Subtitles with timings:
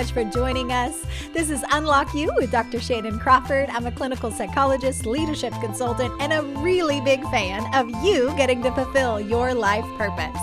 [0.00, 1.04] much for joining us.
[1.34, 2.80] This is Unlock You with Dr.
[2.80, 3.68] Shannon Crawford.
[3.68, 8.72] I'm a clinical psychologist, leadership consultant, and a really big fan of you getting to
[8.72, 10.40] fulfill your life purpose.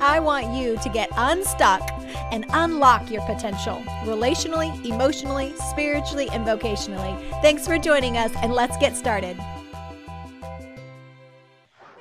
[0.00, 1.82] I want you to get unstuck
[2.32, 7.14] and unlock your potential relationally, emotionally, spiritually, and vocationally.
[7.42, 9.36] Thanks for joining us, and let's get started.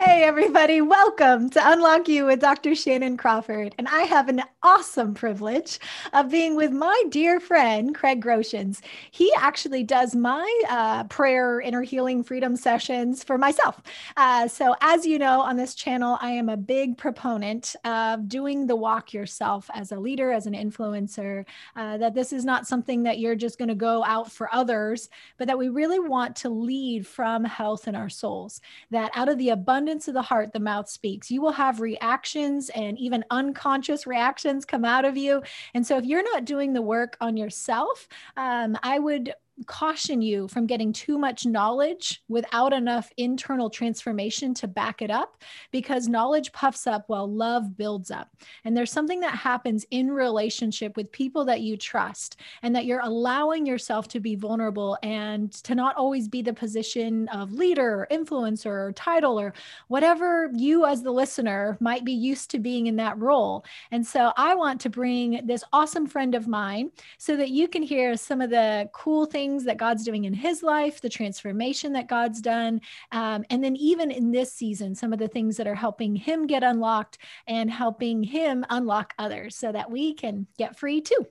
[0.06, 2.76] Hey, everybody, welcome to Unlock You with Dr.
[2.76, 3.74] Shannon Crawford.
[3.78, 5.80] And I have an awesome privilege
[6.12, 8.82] of being with my dear friend, Craig Groshans.
[9.12, 13.82] He actually does my uh, prayer, inner healing, freedom sessions for myself.
[14.18, 18.68] Uh, so, as you know, on this channel, I am a big proponent of doing
[18.68, 21.46] the walk yourself as a leader, as an influencer,
[21.78, 25.10] uh, that this is not something that you're just going to go out for others,
[25.38, 28.60] but that we really want to lead from health in our souls,
[28.92, 31.30] that out of the abundance abundance of the heart, the mouth speaks.
[31.30, 35.44] You will have reactions and even unconscious reactions come out of you.
[35.76, 39.34] And so, if you're not doing the work on yourself, um, I would
[39.68, 45.42] caution you from getting too much knowledge without enough internal transformation to back it up
[45.72, 48.30] because knowledge puffs up while love builds up.
[48.66, 53.02] And there's something that happens in relationship with people that you trust and that you're
[53.02, 58.08] allowing yourself to be vulnerable and to not always be the position of leader or
[58.12, 59.54] influencer or title or
[59.88, 63.64] whatever you as the listener might be used to being in that role.
[63.92, 67.84] And so I want to bring this awesome friend of mine so that you can
[67.84, 71.92] hear some of the cool things things that God's doing in his life, the transformation
[71.94, 72.80] that God's done.
[73.12, 76.48] Um, and then, even in this season, some of the things that are helping him
[76.48, 81.28] get unlocked and helping him unlock others so that we can get free too.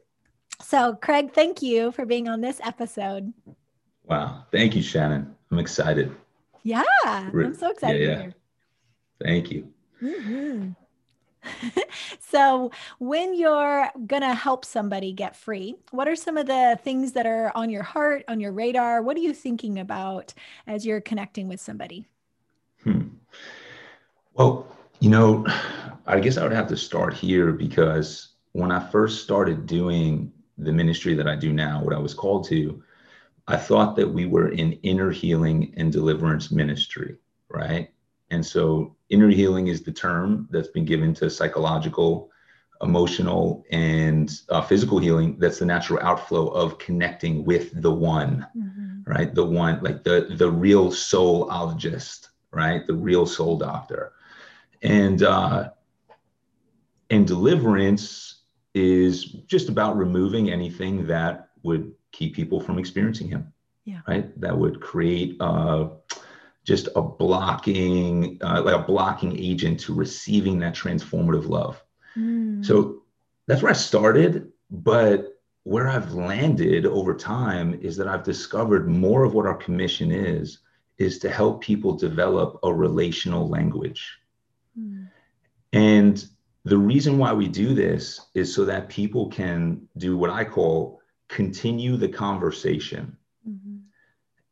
[0.60, 3.32] So, Craig, thank you for being on this episode.
[4.04, 4.44] Wow.
[4.52, 5.34] Thank you, Shannon.
[5.50, 6.14] I'm excited.
[6.64, 6.82] Yeah.
[7.06, 8.02] I'm so excited.
[8.02, 8.30] Yeah, yeah.
[9.22, 9.72] Thank you.
[10.02, 10.72] Mm-hmm.
[12.20, 17.12] so, when you're going to help somebody get free, what are some of the things
[17.12, 19.02] that are on your heart, on your radar?
[19.02, 20.32] What are you thinking about
[20.66, 22.06] as you're connecting with somebody?
[22.82, 23.08] Hmm.
[24.34, 24.66] Well,
[25.00, 25.46] you know,
[26.06, 30.72] I guess I would have to start here because when I first started doing the
[30.72, 32.82] ministry that I do now, what I was called to,
[33.48, 37.16] I thought that we were in inner healing and deliverance ministry,
[37.48, 37.90] right?
[38.30, 42.30] And so inner healing is the term that's been given to psychological,
[42.80, 45.36] emotional, and uh, physical healing.
[45.38, 49.10] That's the natural outflow of connecting with the one, mm-hmm.
[49.10, 49.32] right?
[49.32, 52.86] The one, like the the real soulologist, right?
[52.86, 54.12] The real soul doctor.
[54.82, 55.70] And uh,
[57.10, 58.40] and deliverance
[58.74, 63.52] is just about removing anything that would keep people from experiencing him.
[63.84, 64.00] Yeah.
[64.06, 64.40] Right.
[64.40, 65.88] That would create uh,
[66.64, 71.82] just a blocking, uh, like a blocking agent to receiving that transformative love.
[72.16, 72.64] Mm.
[72.64, 73.02] So
[73.46, 74.52] that's where I started.
[74.70, 80.10] But where I've landed over time is that I've discovered more of what our commission
[80.10, 80.58] is,
[80.98, 84.18] is to help people develop a relational language.
[84.78, 85.08] Mm.
[85.72, 86.24] And
[86.64, 91.00] the reason why we do this is so that people can do what I call
[91.28, 93.16] continue the conversation.
[93.48, 93.78] Mm-hmm.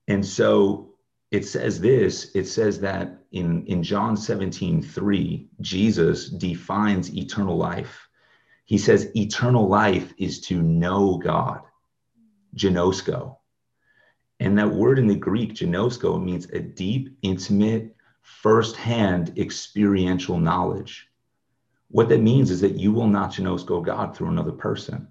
[0.09, 0.90] And so
[1.31, 8.09] it says this it says that in, in John 17, 3, Jesus defines eternal life.
[8.65, 11.63] He says, eternal life is to know God,
[12.57, 13.37] ginosko.
[14.41, 21.09] And that word in the Greek, ginosko, means a deep, intimate, firsthand experiential knowledge.
[21.89, 25.09] What that means is that you will not ginosko God through another person.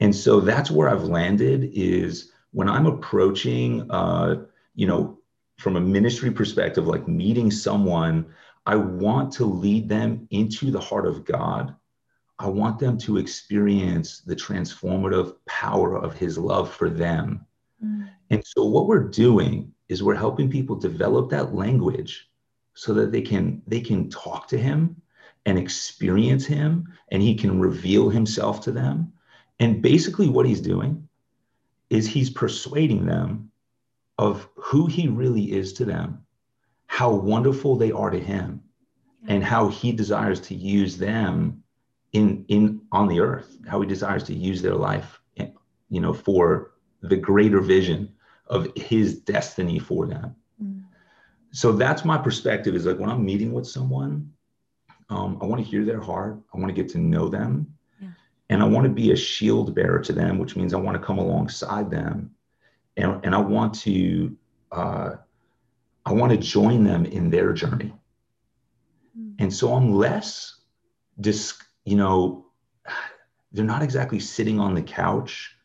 [0.00, 5.18] And so that's where I've landed is when I'm approaching uh, you know,
[5.58, 8.26] from a ministry perspective, like meeting someone,
[8.66, 11.74] I want to lead them into the heart of God.
[12.38, 17.44] I want them to experience the transformative power of his love for them.
[17.84, 18.08] Mm.
[18.30, 22.30] And so what we're doing is we're helping people develop that language
[22.74, 24.96] so that they can they can talk to him
[25.44, 29.12] and experience him and he can reveal himself to them.
[29.58, 31.06] And basically what he's doing
[31.90, 33.49] is he's persuading them
[34.20, 36.22] of who he really is to them,
[36.86, 38.60] how wonderful they are to him,
[39.26, 41.62] and how he desires to use them
[42.12, 45.18] in in on the earth, how he desires to use their life,
[45.88, 48.12] you know, for the greater vision
[48.46, 50.36] of his destiny for them.
[50.62, 50.82] Mm.
[51.52, 52.74] So that's my perspective.
[52.74, 54.30] Is like when I'm meeting with someone,
[55.08, 56.38] um, I want to hear their heart.
[56.52, 58.08] I want to get to know them, yeah.
[58.50, 61.06] and I want to be a shield bearer to them, which means I want to
[61.06, 62.34] come alongside them
[63.00, 64.36] and, and I want to
[64.72, 65.10] uh,
[66.06, 67.92] I want to join them in their journey.
[69.18, 69.34] Mm.
[69.38, 70.60] And so I'm less
[71.20, 71.54] dis,
[71.84, 72.46] you know,
[73.52, 75.56] they're not exactly sitting on the couch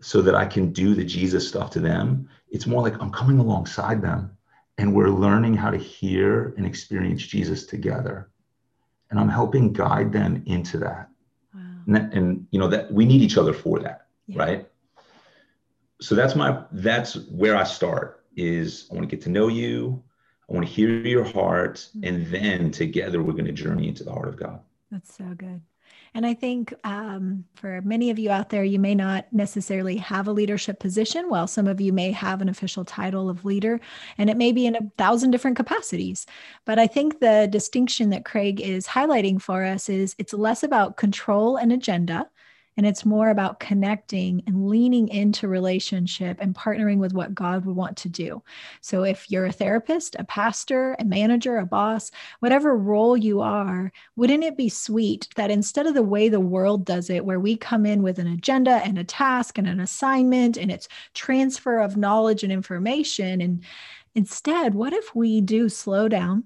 [0.00, 2.28] so that I can do the Jesus stuff to them.
[2.50, 4.36] It's more like I'm coming alongside them
[4.78, 8.30] and we're learning how to hear and experience Jesus together.
[9.10, 11.08] And I'm helping guide them into that.
[11.54, 11.60] Wow.
[11.86, 14.38] And, that, and you know that we need each other for that, yeah.
[14.38, 14.68] right?
[16.04, 20.02] So that's my that's where I start is I want to get to know you.
[20.50, 21.76] I want to hear your heart.
[21.76, 22.04] Mm-hmm.
[22.04, 24.60] And then together we're going to journey into the heart of God.
[24.90, 25.62] That's so good.
[26.12, 30.28] And I think um, for many of you out there, you may not necessarily have
[30.28, 33.80] a leadership position, while some of you may have an official title of leader,
[34.16, 36.24] and it may be in a thousand different capacities.
[36.66, 40.98] But I think the distinction that Craig is highlighting for us is it's less about
[40.98, 42.28] control and agenda
[42.76, 47.76] and it's more about connecting and leaning into relationship and partnering with what God would
[47.76, 48.42] want to do.
[48.80, 52.10] So, if you're a therapist, a pastor, a manager, a boss,
[52.40, 56.84] whatever role you are, wouldn't it be sweet that instead of the way the world
[56.84, 60.56] does it, where we come in with an agenda and a task and an assignment
[60.56, 63.62] and it's transfer of knowledge and information, and
[64.14, 66.44] instead, what if we do slow down?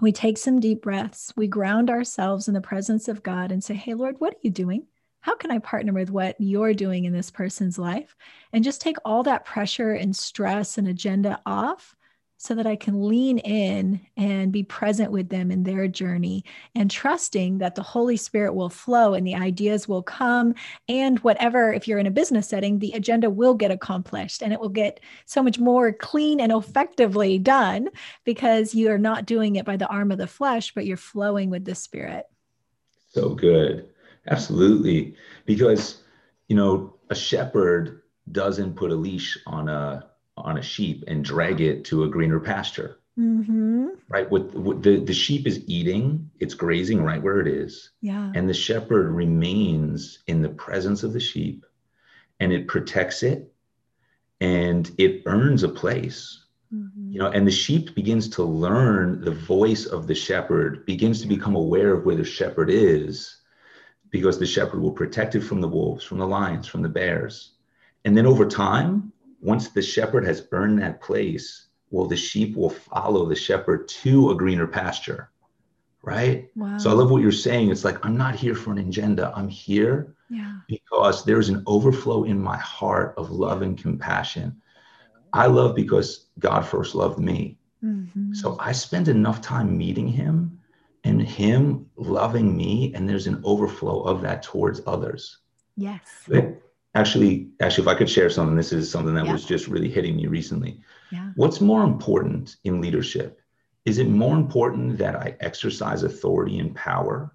[0.00, 3.74] We take some deep breaths, we ground ourselves in the presence of God and say,
[3.74, 4.86] Hey, Lord, what are you doing?
[5.26, 8.14] How can I partner with what you're doing in this person's life?
[8.52, 11.96] And just take all that pressure and stress and agenda off
[12.36, 16.44] so that I can lean in and be present with them in their journey
[16.76, 20.54] and trusting that the Holy Spirit will flow and the ideas will come.
[20.88, 24.60] And whatever, if you're in a business setting, the agenda will get accomplished and it
[24.60, 27.88] will get so much more clean and effectively done
[28.22, 31.50] because you are not doing it by the arm of the flesh, but you're flowing
[31.50, 32.26] with the Spirit.
[33.08, 33.88] So good.
[34.28, 35.14] Absolutely.
[35.44, 36.02] Because,
[36.48, 40.06] you know, a shepherd doesn't put a leash on a
[40.36, 42.98] on a sheep and drag it to a greener pasture.
[43.18, 43.88] Mm-hmm.
[44.08, 44.30] Right.
[44.30, 47.90] What, what the, the sheep is eating, it's grazing right where it is.
[48.02, 48.30] Yeah.
[48.34, 51.64] And the shepherd remains in the presence of the sheep
[52.38, 53.52] and it protects it
[54.40, 56.44] and it earns a place.
[56.74, 57.12] Mm-hmm.
[57.12, 61.28] You know, and the sheep begins to learn the voice of the shepherd, begins to
[61.28, 63.36] become aware of where the shepherd is
[64.10, 67.52] because the shepherd will protect it from the wolves, from the lions, from the bears.
[68.04, 72.70] And then over time, once the shepherd has earned that place, well, the sheep will
[72.70, 75.30] follow the shepherd to a greener pasture.
[76.02, 76.48] Right.
[76.54, 76.78] Wow.
[76.78, 77.70] So I love what you're saying.
[77.70, 79.32] It's like, I'm not here for an agenda.
[79.34, 80.58] I'm here yeah.
[80.68, 84.60] because there's an overflow in my heart of love and compassion.
[85.32, 87.58] I love because God first loved me.
[87.84, 88.34] Mm-hmm.
[88.34, 90.55] So I spend enough time meeting him
[91.06, 95.38] and him loving me and there's an overflow of that towards others.
[95.76, 96.02] Yes.
[96.94, 99.32] Actually actually if i could share something this is something that yeah.
[99.32, 100.80] was just really hitting me recently.
[101.12, 101.30] Yeah.
[101.36, 103.40] what's more important in leadership?
[103.84, 107.32] Is it more important that i exercise authority and power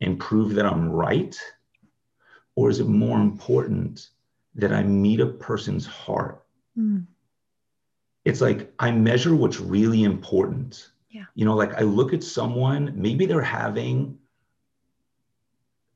[0.00, 1.38] and prove that i'm right?
[2.54, 4.08] Or is it more important
[4.54, 6.38] that i meet a person's heart?
[6.78, 7.04] Mm.
[8.24, 11.24] it's like i measure what's really important yeah.
[11.34, 14.18] You know, like I look at someone, maybe they're having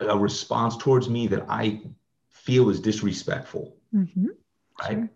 [0.00, 1.80] a response towards me that I
[2.28, 3.76] feel is disrespectful.
[3.94, 4.26] Mm-hmm.
[4.80, 4.92] Right.
[4.92, 5.10] Sure.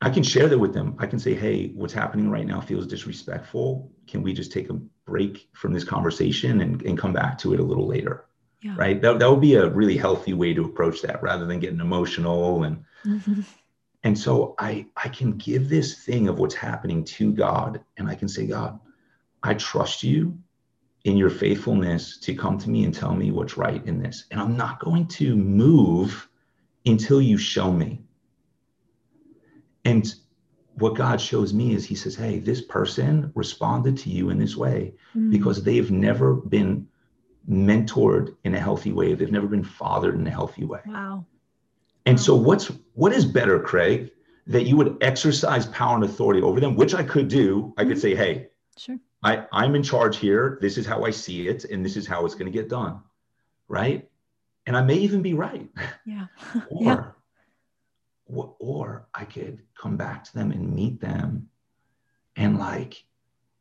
[0.00, 0.96] I can share that with them.
[0.98, 3.92] I can say, hey, what's happening right now feels disrespectful.
[4.06, 4.74] Can we just take a
[5.04, 8.24] break from this conversation and, and come back to it a little later?
[8.62, 8.74] Yeah.
[8.76, 9.00] Right.
[9.02, 12.64] That, that would be a really healthy way to approach that rather than getting emotional
[12.64, 13.42] and mm-hmm.
[14.06, 18.14] And so I, I can give this thing of what's happening to God, and I
[18.14, 18.78] can say, God,
[19.42, 20.38] I trust you
[21.02, 24.26] in your faithfulness to come to me and tell me what's right in this.
[24.30, 26.28] And I'm not going to move
[26.86, 28.00] until you show me.
[29.84, 30.14] And
[30.74, 34.56] what God shows me is He says, Hey, this person responded to you in this
[34.56, 35.32] way mm.
[35.32, 36.86] because they've never been
[37.50, 39.14] mentored in a healthy way.
[39.14, 40.82] They've never been fathered in a healthy way.
[40.86, 41.26] Wow.
[42.06, 44.10] And so what's what is better, Craig,
[44.46, 47.74] that you would exercise power and authority over them, which I could do.
[47.76, 48.48] I could say, hey,
[48.78, 48.98] sure.
[49.22, 50.58] I, I'm in charge here.
[50.60, 53.00] This is how I see it, and this is how it's going to get done.
[53.68, 54.08] Right.
[54.66, 55.68] And I may even be right.
[56.04, 56.26] Yeah.
[56.70, 58.42] or, yeah.
[58.58, 61.48] or I could come back to them and meet them
[62.36, 63.04] and like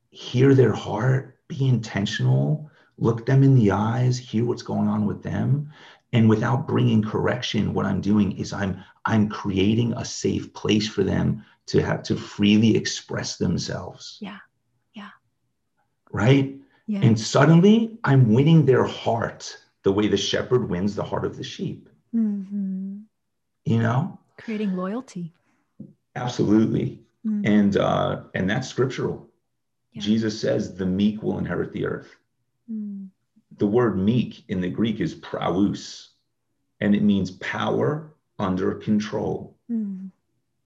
[0.10, 5.24] hear their heart, be intentional, look them in the eyes, hear what's going on with
[5.24, 5.72] them,
[6.16, 11.04] and without bringing correction what i'm doing is i'm i'm creating a safe place for
[11.04, 14.18] them to have to freely express themselves.
[14.22, 14.38] Yeah.
[14.94, 15.10] Yeah.
[16.12, 16.56] Right?
[16.88, 17.00] Yeah.
[17.02, 21.44] and suddenly i'm winning their heart the way the shepherd wins the heart of the
[21.44, 21.90] sheep.
[22.14, 23.00] Mm-hmm.
[23.66, 24.20] you know?
[24.38, 25.34] Creating loyalty.
[26.16, 27.02] Absolutely.
[27.26, 27.46] Mm-hmm.
[27.46, 29.28] and uh and that's scriptural.
[29.94, 30.02] Yeah.
[30.02, 32.16] jesus says the meek will inherit the earth.
[32.72, 33.10] Mm
[33.58, 36.10] the word meek in the Greek is praus,
[36.80, 39.58] and it means power under control.
[39.72, 40.12] Mm.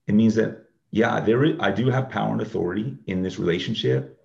[0.07, 4.19] It means that, yeah, there is, I do have power and authority in this relationship,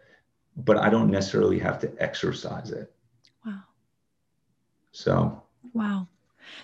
[0.56, 2.90] but I don't necessarily have to exercise it.
[3.44, 3.62] Wow.
[4.92, 5.42] So,
[5.74, 6.08] wow.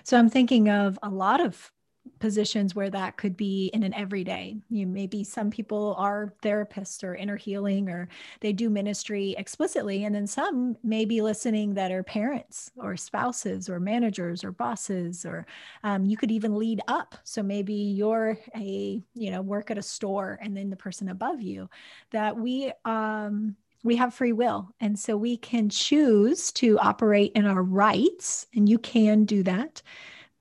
[0.04, 1.70] So I'm thinking of a lot of
[2.20, 4.56] positions where that could be in an everyday.
[4.68, 8.08] You maybe some people are therapists or inner healing or
[8.40, 13.68] they do ministry explicitly and then some may be listening that are parents or spouses
[13.68, 15.46] or managers or bosses or
[15.82, 17.16] um, you could even lead up.
[17.24, 21.40] So maybe you're a you know work at a store and then the person above
[21.40, 21.68] you
[22.10, 24.68] that we um we have free will.
[24.80, 29.80] And so we can choose to operate in our rights, and you can do that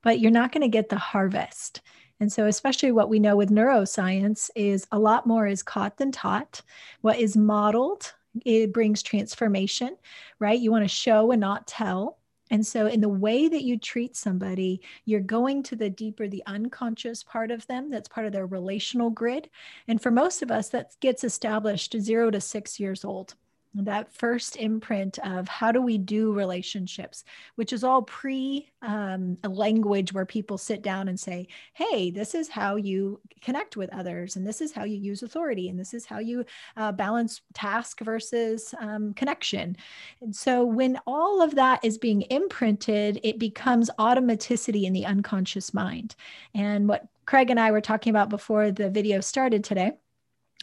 [0.02, 1.82] but you're not going to get the harvest.
[2.20, 6.12] And so, especially what we know with neuroscience is a lot more is caught than
[6.12, 6.62] taught.
[7.02, 8.14] What is modeled,
[8.46, 9.96] it brings transformation,
[10.38, 10.60] right?
[10.60, 12.18] You want to show and not tell.
[12.52, 16.44] And so, in the way that you treat somebody, you're going to the deeper, the
[16.46, 17.90] unconscious part of them.
[17.90, 19.50] That's part of their relational grid.
[19.88, 23.36] And for most of us, that gets established zero to six years old
[23.76, 27.24] that first imprint of how do we do relationships,
[27.56, 32.34] which is all pre um, a language where people sit down and say, hey, this
[32.34, 35.94] is how you connect with others, and this is how you use authority, and this
[35.94, 36.44] is how you
[36.78, 39.76] uh, balance task versus um, connection.
[40.22, 45.74] And so when all of that is being imprinted, it becomes automaticity in the unconscious
[45.74, 46.16] mind.
[46.56, 49.92] And what Craig and I were talking about before the video started today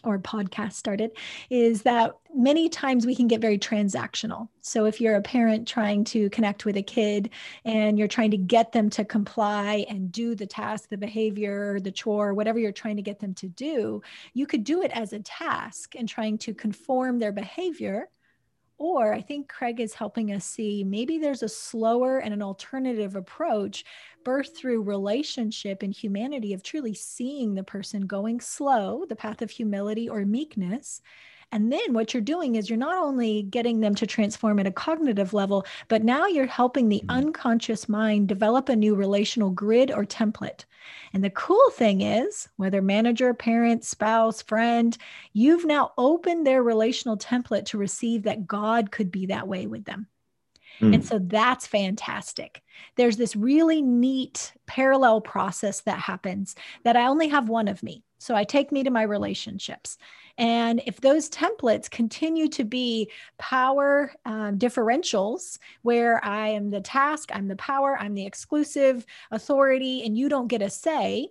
[0.04, 1.10] or podcast started
[1.50, 4.48] is that many times we can get very transactional.
[4.60, 7.30] So if you're a parent trying to connect with a kid
[7.64, 11.90] and you're trying to get them to comply and do the task, the behavior, the
[11.90, 14.02] chore, whatever you're trying to get them to do,
[14.34, 18.08] you could do it as a task and trying to conform their behavior
[18.78, 23.16] or I think Craig is helping us see maybe there's a slower and an alternative
[23.16, 23.84] approach
[24.24, 29.50] birth through relationship and humanity of truly seeing the person going slow, the path of
[29.50, 31.00] humility or meekness,
[31.52, 34.72] and then what you're doing is you're not only getting them to transform at a
[34.72, 37.10] cognitive level, but now you're helping the mm-hmm.
[37.10, 40.64] unconscious mind develop a new relational grid or template.
[41.12, 44.96] And the cool thing is, whether manager, parent, spouse, friend,
[45.32, 49.84] you've now opened their relational template to receive that God could be that way with
[49.84, 50.08] them.
[50.80, 50.94] Mm.
[50.94, 52.62] And so that's fantastic.
[52.96, 58.04] There's this really neat parallel process that happens that I only have one of me.
[58.18, 59.98] So I take me to my relationships.
[60.38, 67.30] And if those templates continue to be power um, differentials, where I am the task,
[67.32, 71.28] I'm the power, I'm the exclusive authority, and you don't get a say,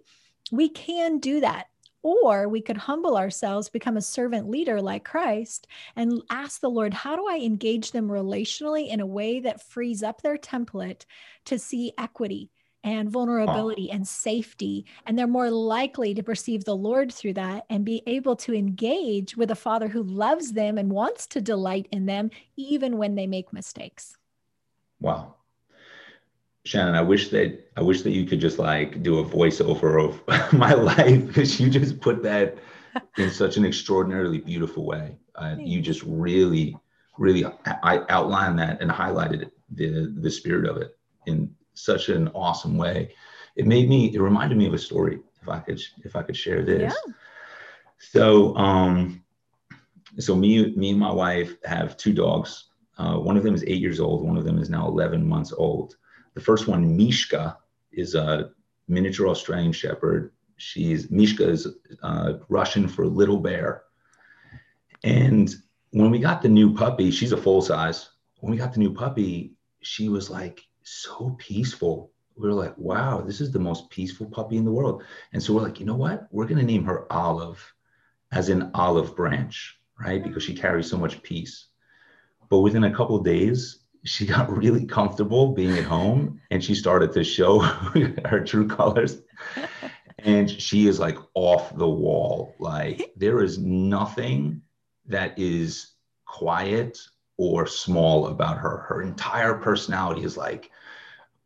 [0.52, 1.68] we can do that.
[2.02, 5.66] Or we could humble ourselves, become a servant leader like Christ,
[5.96, 10.04] and ask the Lord, how do I engage them relationally in a way that frees
[10.04, 11.06] up their template
[11.46, 12.52] to see equity,
[12.86, 14.86] and vulnerability and safety.
[15.06, 19.36] And they're more likely to perceive the Lord through that and be able to engage
[19.36, 23.26] with a father who loves them and wants to delight in them, even when they
[23.26, 24.16] make mistakes.
[25.02, 25.34] Wow.
[26.64, 30.54] Shannon, I wish that I wish that you could just like do a voiceover of
[30.54, 32.58] my life because you just put that
[33.18, 35.18] in such an extraordinarily beautiful way.
[35.36, 36.78] Uh, you just really,
[37.18, 37.46] really
[37.84, 43.14] I outlined that and highlighted the the spirit of it in such an awesome way.
[43.56, 45.20] It made me, it reminded me of a story.
[45.42, 46.94] If I could, if I could share this.
[46.94, 47.14] Yeah.
[48.00, 49.24] So, um,
[50.18, 52.66] so me, me and my wife have two dogs.
[52.98, 54.26] Uh, one of them is eight years old.
[54.26, 55.98] One of them is now 11 months old.
[56.34, 57.58] The first one, Mishka,
[57.92, 58.52] is a
[58.88, 60.32] miniature Australian Shepherd.
[60.58, 61.68] She's Mishka is
[62.02, 63.84] uh, Russian for little bear.
[65.04, 65.54] And
[65.92, 68.10] when we got the new puppy, she's a full size.
[68.40, 72.12] When we got the new puppy, she was like so peaceful.
[72.38, 75.04] We are like, wow, this is the most peaceful puppy in the world.
[75.34, 76.28] And so we're like, you know what?
[76.32, 77.74] We're going to name her Olive,
[78.32, 80.24] as in olive branch, right?
[80.24, 81.68] Because she carries so much peace.
[82.50, 87.12] But within a couple days, she got really comfortable being at home and she started
[87.14, 87.60] to show
[88.26, 89.22] her true colors.
[90.20, 92.56] And she is like off the wall.
[92.60, 94.62] Like there is nothing
[95.08, 95.92] that is
[96.26, 97.00] quiet
[97.38, 98.86] or small about her.
[98.88, 100.72] Her entire personality is like,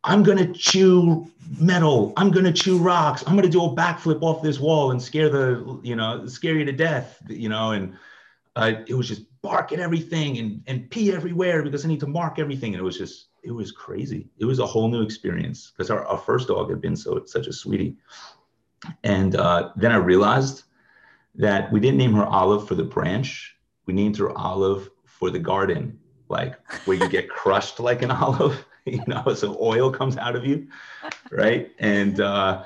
[0.04, 2.12] I'm gonna chew metal.
[2.16, 3.22] I'm gonna chew rocks.
[3.26, 6.64] I'm gonna do a backflip off this wall and scare the, you know, scare you
[6.64, 7.72] to death, you know.
[7.72, 7.96] And
[8.56, 12.06] uh, it was just bark at everything and and pee everywhere because I need to
[12.06, 12.72] mark everything.
[12.72, 14.28] And it was just, it was crazy.
[14.38, 17.46] It was a whole new experience because our, our first dog had been so such
[17.46, 17.96] a sweetie.
[19.04, 20.64] And uh, then I realized
[21.34, 23.56] that we didn't name her Olive for the branch.
[23.84, 24.88] We named her Olive
[25.20, 26.00] for the garden
[26.30, 30.46] like where you get crushed like an olive, you know, so oil comes out of
[30.46, 30.68] you,
[31.30, 31.70] right?
[31.78, 32.64] And uh,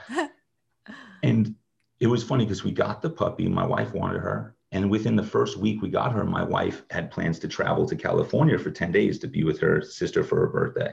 [1.22, 1.54] and
[1.98, 3.48] it was funny because we got the puppy.
[3.48, 7.10] My wife wanted her, and within the first week we got her, my wife had
[7.10, 10.46] plans to travel to California for ten days to be with her sister for her
[10.46, 10.92] birthday,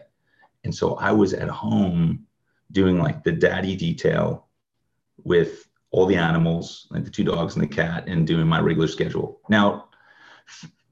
[0.63, 2.25] and so I was at home
[2.71, 4.47] doing like the daddy detail
[5.23, 8.87] with all the animals, like the two dogs and the cat, and doing my regular
[8.87, 9.41] schedule.
[9.49, 9.89] Now,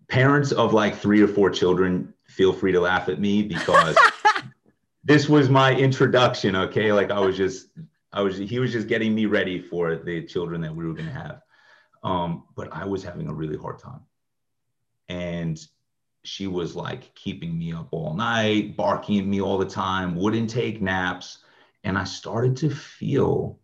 [0.10, 3.98] parents of like three or four children, feel free to laugh at me because
[5.04, 6.56] this was my introduction.
[6.56, 7.68] Okay, like I was just,
[8.12, 11.08] I was, he was just getting me ready for the children that we were going
[11.08, 11.42] to have.
[12.04, 14.01] Um, but I was having a really hard time,
[15.08, 15.60] and
[16.24, 20.50] she was like keeping me up all night, barking at me all the time, wouldn't
[20.50, 21.39] take naps,
[21.84, 23.60] and I started to feel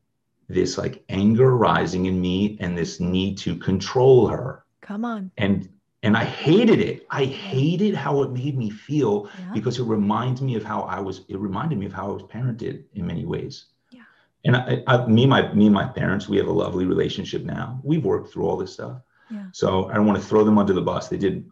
[0.47, 4.63] this like anger rising in me and this need to control her.
[4.81, 5.31] Come on.
[5.37, 5.69] And
[6.05, 7.05] and I hated it.
[7.09, 9.51] I hated how it made me feel yeah.
[9.53, 11.25] because it reminds me of how I was.
[11.27, 13.65] It reminded me of how I was parented in many ways.
[13.89, 14.03] Yeah.
[14.45, 17.81] And I, I, me, my, me and my parents, we have a lovely relationship now.
[17.83, 19.01] We've worked through all this stuff.
[19.31, 19.47] Yeah.
[19.51, 21.09] So I don't want to throw them under the bus.
[21.09, 21.49] They did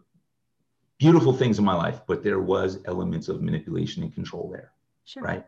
[0.98, 4.70] beautiful things in my life, but there was elements of manipulation and control there.
[5.04, 5.24] Sure.
[5.24, 5.44] Right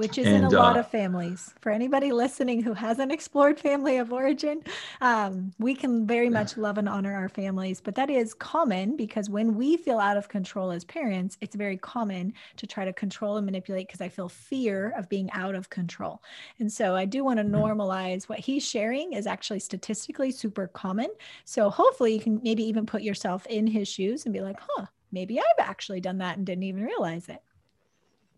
[0.00, 1.52] which is and, in a lot uh, of families.
[1.60, 4.62] For anybody listening who hasn't explored family of origin,
[5.02, 9.28] um, we can very much love and honor our families, but that is common because
[9.28, 13.36] when we feel out of control as parents, it's very common to try to control
[13.36, 16.22] and manipulate because I feel fear of being out of control.
[16.60, 17.56] And so I do want to mm-hmm.
[17.56, 21.10] normalize what he's sharing is actually statistically super common.
[21.44, 24.86] So hopefully you can maybe even put yourself in his shoes and be like, huh,
[25.12, 27.42] maybe I've actually done that and didn't even realize it.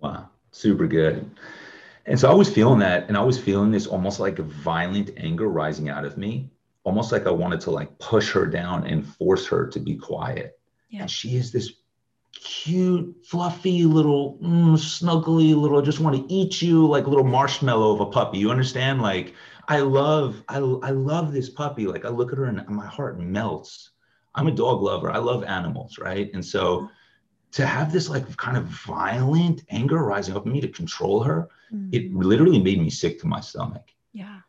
[0.00, 1.28] Wow super good.
[2.06, 5.10] And so I was feeling that, and I was feeling this almost like a violent
[5.16, 6.50] anger rising out of me,
[6.84, 10.58] almost like I wanted to like push her down and force her to be quiet.
[10.90, 11.02] Yeah.
[11.02, 11.72] And she is this
[12.34, 18.00] cute, fluffy little, mm, snuggly little, just want to eat you like little marshmallow of
[18.00, 18.38] a puppy.
[18.38, 19.00] You understand?
[19.00, 19.34] Like
[19.68, 21.86] I love, I, I love this puppy.
[21.86, 23.90] Like I look at her and my heart melts.
[24.34, 25.10] I'm a dog lover.
[25.10, 26.30] I love animals, right?
[26.34, 26.88] And so
[27.52, 31.48] to have this like kind of violent anger rising up in me to control her,
[31.72, 31.90] mm-hmm.
[31.92, 33.90] it literally made me sick to my stomach.
[34.12, 34.40] Yeah.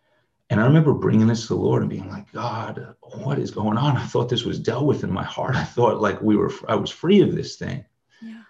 [0.50, 3.78] And I remember bringing this to the Lord and being like, God, what is going
[3.78, 3.98] on?
[3.98, 5.56] I thought this was dealt with in my heart.
[5.56, 7.84] I thought like we were, I was free of this thing.
[8.22, 8.44] Yeah.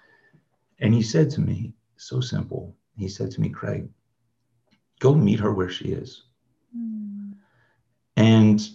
[0.79, 2.75] And he said to me, so simple.
[2.97, 3.87] He said to me, Craig,
[4.99, 6.23] go meet her where she is.
[6.77, 7.33] Mm.
[8.17, 8.69] And,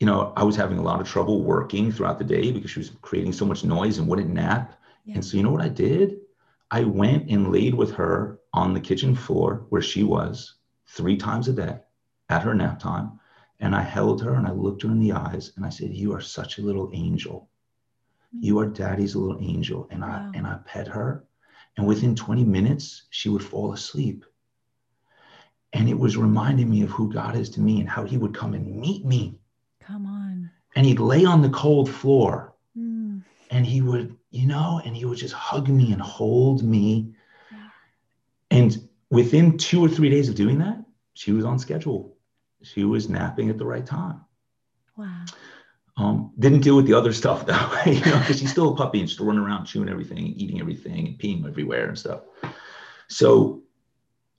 [0.00, 2.80] you know, I was having a lot of trouble working throughout the day because she
[2.80, 4.79] was creating so much noise and wouldn't nap.
[5.10, 5.16] Yeah.
[5.16, 6.18] And so, you know what I did?
[6.70, 10.54] I went and laid with her on the kitchen floor where she was
[10.86, 11.80] three times a day
[12.28, 13.18] at her nap time.
[13.58, 16.14] And I held her and I looked her in the eyes and I said, You
[16.14, 17.48] are such a little angel.
[18.32, 19.88] You are daddy's little angel.
[19.90, 20.30] And wow.
[20.32, 21.24] I and I pet her.
[21.76, 24.24] And within 20 minutes, she would fall asleep.
[25.72, 28.34] And it was reminding me of who God is to me and how he would
[28.34, 29.40] come and meet me.
[29.80, 30.50] Come on.
[30.76, 33.22] And he'd lay on the cold floor mm.
[33.50, 37.12] and he would you know, and he would just hug me and hold me.
[38.50, 42.16] And within two or three days of doing that, she was on schedule.
[42.62, 44.20] She was napping at the right time.
[44.96, 45.24] Wow.
[45.96, 49.00] Um, didn't deal with the other stuff though, you know, because she's still a puppy
[49.00, 52.20] and still running around chewing everything, eating everything, and peeing everywhere and stuff.
[53.08, 53.62] So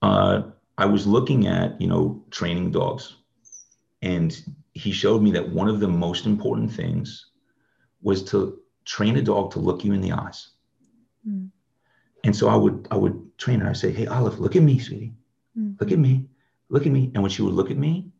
[0.02, 0.44] uh,
[0.78, 3.16] I was looking at, you know, training dogs,
[4.02, 4.42] and
[4.74, 7.28] he showed me that one of the most important things
[8.02, 10.50] was to train a dog to look you in the eyes.
[11.28, 11.50] Mm.
[12.24, 13.70] And so I would I would train her.
[13.70, 15.14] I say, Hey Olive, look at me, sweetie.
[15.58, 15.80] Mm.
[15.80, 16.26] Look at me.
[16.70, 17.12] Look at me.
[17.14, 18.12] And when she would look at me,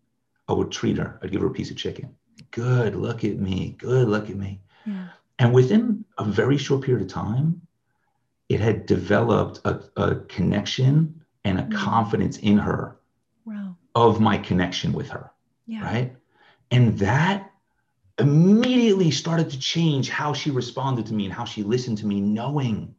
[0.48, 1.20] I would treat her.
[1.22, 2.16] I'd give her a piece of chicken.
[2.52, 3.76] Good, look at me.
[3.78, 4.62] Good, look at me.
[4.86, 5.08] Yeah.
[5.40, 7.62] And within a very short period of time,
[8.50, 11.74] it had developed a, a connection and a mm.
[11.74, 13.00] confidence in her
[13.46, 13.76] wow.
[13.96, 15.32] of my connection with her.
[15.66, 15.84] Yeah.
[15.84, 16.16] Right.
[16.70, 17.51] And that
[18.22, 22.22] immediately started to change how she responded to me and how she listened to me,
[22.22, 22.96] knowing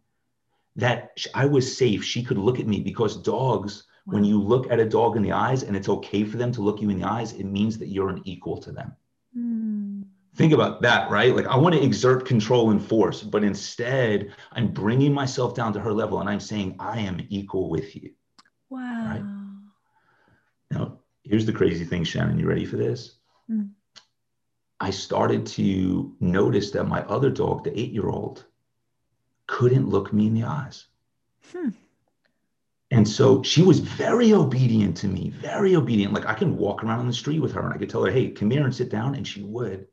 [0.77, 2.05] that I was safe.
[2.05, 4.15] She could look at me because dogs, wow.
[4.15, 6.63] when you look at a dog in the eyes and it's okay for them to
[6.63, 8.93] look you in the eyes, it means that you're an equal to them.
[9.37, 10.05] Mm.
[10.35, 11.37] Think about that, right?
[11.37, 15.81] Like I want to exert control and force, but instead I'm bringing myself down to
[15.81, 18.13] her level and I'm saying, I am equal with you.
[18.71, 19.11] Wow.
[19.11, 19.25] Right?
[20.71, 22.39] Now, here's the crazy thing, Shannon.
[22.39, 23.19] You ready for this?
[23.51, 23.73] Mm.
[24.83, 28.45] I started to notice that my other dog, the eight year old,
[29.47, 30.87] couldn't look me in the eyes.
[31.53, 31.69] Hmm.
[32.91, 36.13] And so she was very obedient to me, very obedient.
[36.13, 38.11] Like I can walk around on the street with her and I could tell her,
[38.11, 39.15] hey, come here and sit down.
[39.15, 39.87] And she would.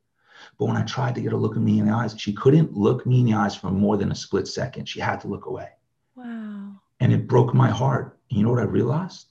[0.58, 2.32] But when I tried to get her to look at me in the eyes, she
[2.32, 4.88] couldn't look me in the eyes for more than a split second.
[4.88, 5.68] She had to look away.
[6.16, 6.80] Wow.
[6.98, 8.18] And it broke my heart.
[8.28, 9.26] You know what I realized?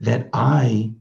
[0.00, 0.94] That I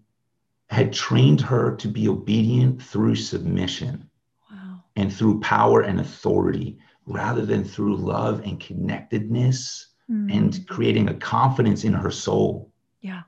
[0.70, 4.08] had trained her to be obedient through submission
[4.52, 4.84] wow.
[4.96, 10.32] and through power and authority rather than through love and connectedness mm.
[10.36, 12.72] and creating a confidence in her soul.
[13.02, 13.22] Yeah.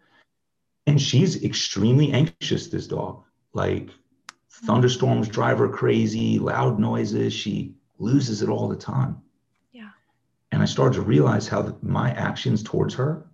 [0.85, 3.23] And she's extremely anxious, this dog.
[3.53, 3.89] Like
[4.49, 9.19] thunderstorms drive her crazy, loud noises, she loses it all the time.
[9.71, 9.89] Yeah.
[10.51, 13.25] And I started to realize how my actions towards her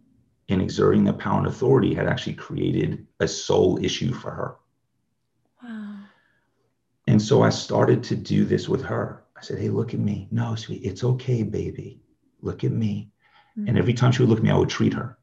[0.48, 4.56] in exerting the power and authority had actually created a soul issue for her.
[5.64, 5.98] Wow.
[7.08, 9.24] And so I started to do this with her.
[9.36, 10.28] I said, Hey, look at me.
[10.32, 12.02] No, sweet, it's okay, baby.
[12.42, 13.12] Look at me.
[13.58, 13.70] Mm-hmm.
[13.70, 15.18] And every time she would look at me, I would treat her.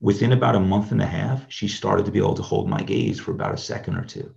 [0.00, 2.82] Within about a month and a half, she started to be able to hold my
[2.82, 4.34] gaze for about a second or two.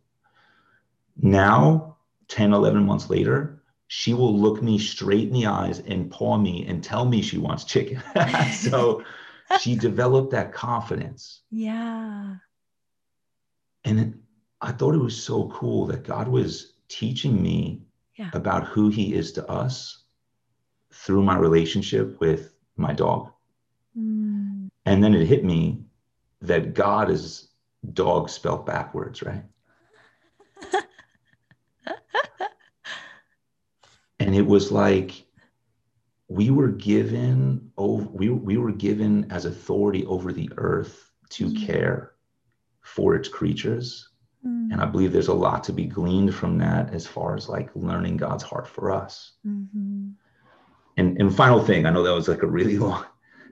[1.17, 6.38] Now, 10, 11 months later, she will look me straight in the eyes and paw
[6.38, 8.02] me and tell me she wants chicken.
[8.52, 9.04] so
[9.60, 11.41] she developed that confidence.
[11.51, 12.36] Yeah.
[13.84, 14.21] And
[14.62, 17.81] I thought it was so cool that God was teaching me
[18.15, 18.29] yeah.
[18.34, 20.03] about who he is to us
[20.91, 23.31] through my relationship with my dog.
[23.97, 24.69] Mm.
[24.86, 25.84] And then it hit me
[26.41, 27.49] that God is
[27.93, 29.43] dog spelled backwards, right?
[34.19, 35.25] and it was like
[36.27, 41.65] we were given over we, we were given as authority over the earth to mm.
[41.65, 42.13] care
[42.81, 44.09] for its creatures
[44.45, 44.71] mm.
[44.71, 47.69] and i believe there's a lot to be gleaned from that as far as like
[47.75, 50.09] learning god's heart for us mm-hmm.
[50.97, 53.05] and and final thing i know that was like a really long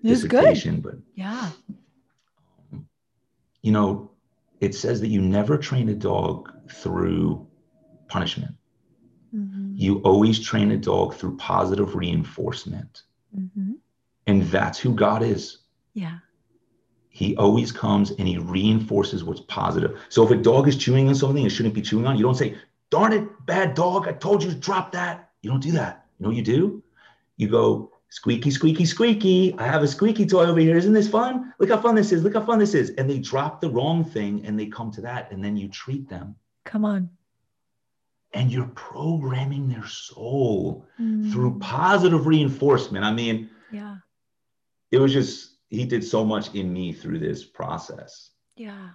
[0.03, 1.49] dissertation but yeah
[3.61, 4.09] you know
[4.59, 7.45] it says that you never train a dog through
[8.07, 8.55] punishment
[9.35, 9.62] Mm-hmm.
[9.83, 13.01] You always train a dog through positive reinforcement.
[13.37, 13.73] Mm-hmm.
[14.27, 15.57] And that's who God is.
[15.93, 16.19] Yeah.
[17.09, 19.99] He always comes and he reinforces what's positive.
[20.07, 22.35] So if a dog is chewing on something it shouldn't be chewing on, you don't
[22.35, 22.55] say,
[22.91, 25.31] darn it, bad dog, I told you to drop that.
[25.41, 26.05] You don't do that.
[26.17, 26.81] You know what you do?
[27.35, 29.53] You go, squeaky, squeaky, squeaky.
[29.57, 30.77] I have a squeaky toy over here.
[30.77, 31.53] Isn't this fun?
[31.59, 32.23] Look how fun this is.
[32.23, 32.91] Look how fun this is.
[32.91, 35.29] And they drop the wrong thing and they come to that.
[35.33, 36.35] And then you treat them.
[36.63, 37.09] Come on
[38.33, 41.31] and you're programming their soul mm.
[41.31, 43.05] through positive reinforcement.
[43.05, 43.97] I mean, yeah,
[44.91, 48.31] it was just, he did so much in me through this process.
[48.55, 48.89] Yeah.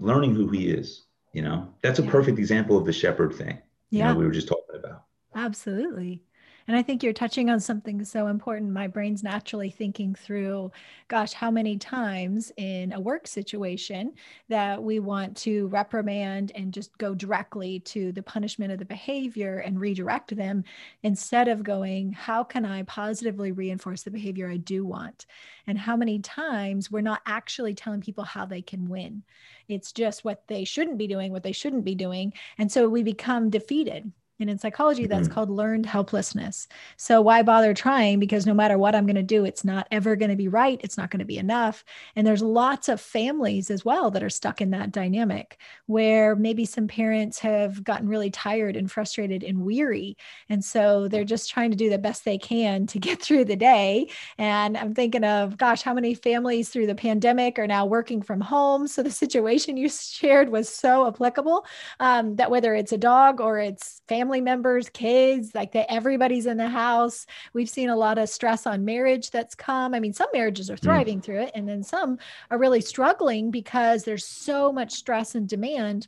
[0.00, 2.10] learning who he is, you know, that's a yeah.
[2.10, 3.58] perfect example of the shepherd thing.
[3.90, 4.08] Yeah.
[4.08, 5.04] You know, we were just talking about.
[5.34, 6.24] Absolutely.
[6.70, 8.70] And I think you're touching on something so important.
[8.70, 10.70] My brain's naturally thinking through,
[11.08, 14.12] gosh, how many times in a work situation
[14.48, 19.58] that we want to reprimand and just go directly to the punishment of the behavior
[19.58, 20.62] and redirect them
[21.02, 25.26] instead of going, how can I positively reinforce the behavior I do want?
[25.66, 29.24] And how many times we're not actually telling people how they can win.
[29.66, 32.32] It's just what they shouldn't be doing, what they shouldn't be doing.
[32.58, 35.34] And so we become defeated and in psychology, that's mm-hmm.
[35.34, 36.66] called learned helplessness.
[36.96, 38.18] So why bother trying?
[38.18, 40.80] Because no matter what I'm going to do, it's not ever going to be right.
[40.82, 41.84] It's not going to be enough.
[42.16, 46.64] And there's lots of families as well that are stuck in that dynamic where maybe
[46.64, 50.16] some parents have gotten really tired and frustrated and weary.
[50.48, 53.56] And so they're just trying to do the best they can to get through the
[53.56, 54.08] day.
[54.38, 58.40] And I'm thinking of, gosh, how many families through the pandemic are now working from
[58.40, 58.88] home?
[58.88, 61.66] So the situation you shared was so applicable
[61.98, 66.46] um, that whether it's a dog or it's family family members, kids, like that everybody's
[66.46, 67.26] in the house.
[67.52, 69.92] We've seen a lot of stress on marriage that's come.
[69.92, 70.82] I mean, some marriages are mm.
[70.82, 71.24] thriving mm.
[71.24, 72.16] through it, and then some
[72.48, 76.06] are really struggling because there's so much stress and demand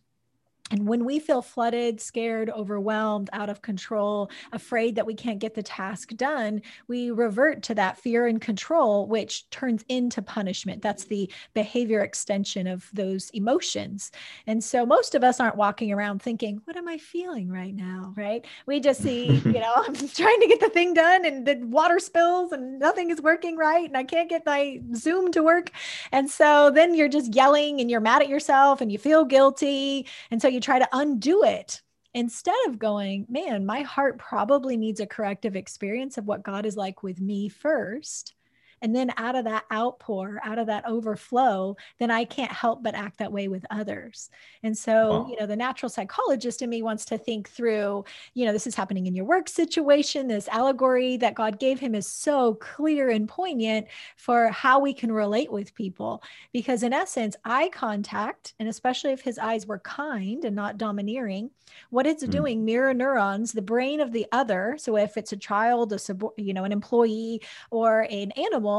[0.72, 5.54] and when we feel flooded, scared, overwhelmed, out of control, afraid that we can't get
[5.54, 10.80] the task done, we revert to that fear and control, which turns into punishment.
[10.80, 14.12] That's the behavior extension of those emotions.
[14.46, 18.14] And so most of us aren't walking around thinking, what am I feeling right now?
[18.16, 18.46] Right.
[18.64, 21.98] We just see, you know, I'm trying to get the thing done and the water
[21.98, 23.86] spills and nothing is working right.
[23.86, 25.70] And I can't get my Zoom to work.
[26.12, 30.06] And so then you're just yelling and you're mad at yourself and you feel guilty.
[30.30, 31.82] And so you try to undo it
[32.14, 36.76] instead of going, man, my heart probably needs a corrective experience of what God is
[36.76, 38.34] like with me first.
[38.82, 42.94] And then out of that outpour, out of that overflow, then I can't help but
[42.94, 44.28] act that way with others.
[44.62, 45.26] And so, wow.
[45.30, 48.74] you know, the natural psychologist in me wants to think through, you know, this is
[48.74, 50.26] happening in your work situation.
[50.26, 55.12] This allegory that God gave him is so clear and poignant for how we can
[55.12, 56.22] relate with people.
[56.52, 61.50] Because in essence, eye contact, and especially if his eyes were kind and not domineering,
[61.90, 62.30] what it's mm.
[62.30, 64.76] doing, mirror neurons, the brain of the other.
[64.78, 67.40] So if it's a child, a sub, you know, an employee
[67.70, 68.71] or an animal,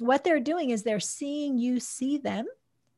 [0.00, 2.46] what they're doing is they're seeing you see them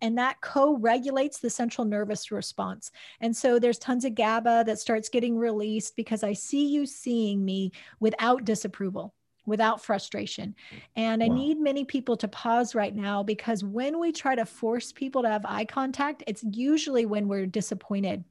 [0.02, 2.90] and that co-regulates the central nervous response.
[3.20, 7.44] And so there's tons of gaba that starts getting released because i see you seeing
[7.44, 9.14] me without disapproval
[9.46, 10.56] without frustration.
[10.96, 11.34] And i wow.
[11.34, 15.28] need many people to pause right now because when we try to force people to
[15.28, 18.24] have eye contact it's usually when we're disappointed.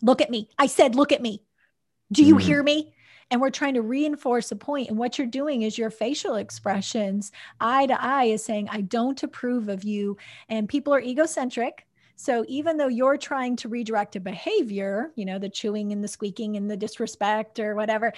[0.00, 0.48] Look at me.
[0.58, 1.42] I said look at me.
[2.10, 2.40] Do you mm.
[2.40, 2.94] hear me
[3.30, 7.32] and we're trying to reinforce a point and what you're doing is your facial expressions
[7.60, 10.16] eye to eye is saying i don't approve of you.
[10.48, 11.86] And people are egocentric.
[12.16, 16.08] So even though you're trying to redirect a behavior you know the chewing and the
[16.08, 18.12] squeaking and the disrespect or whatever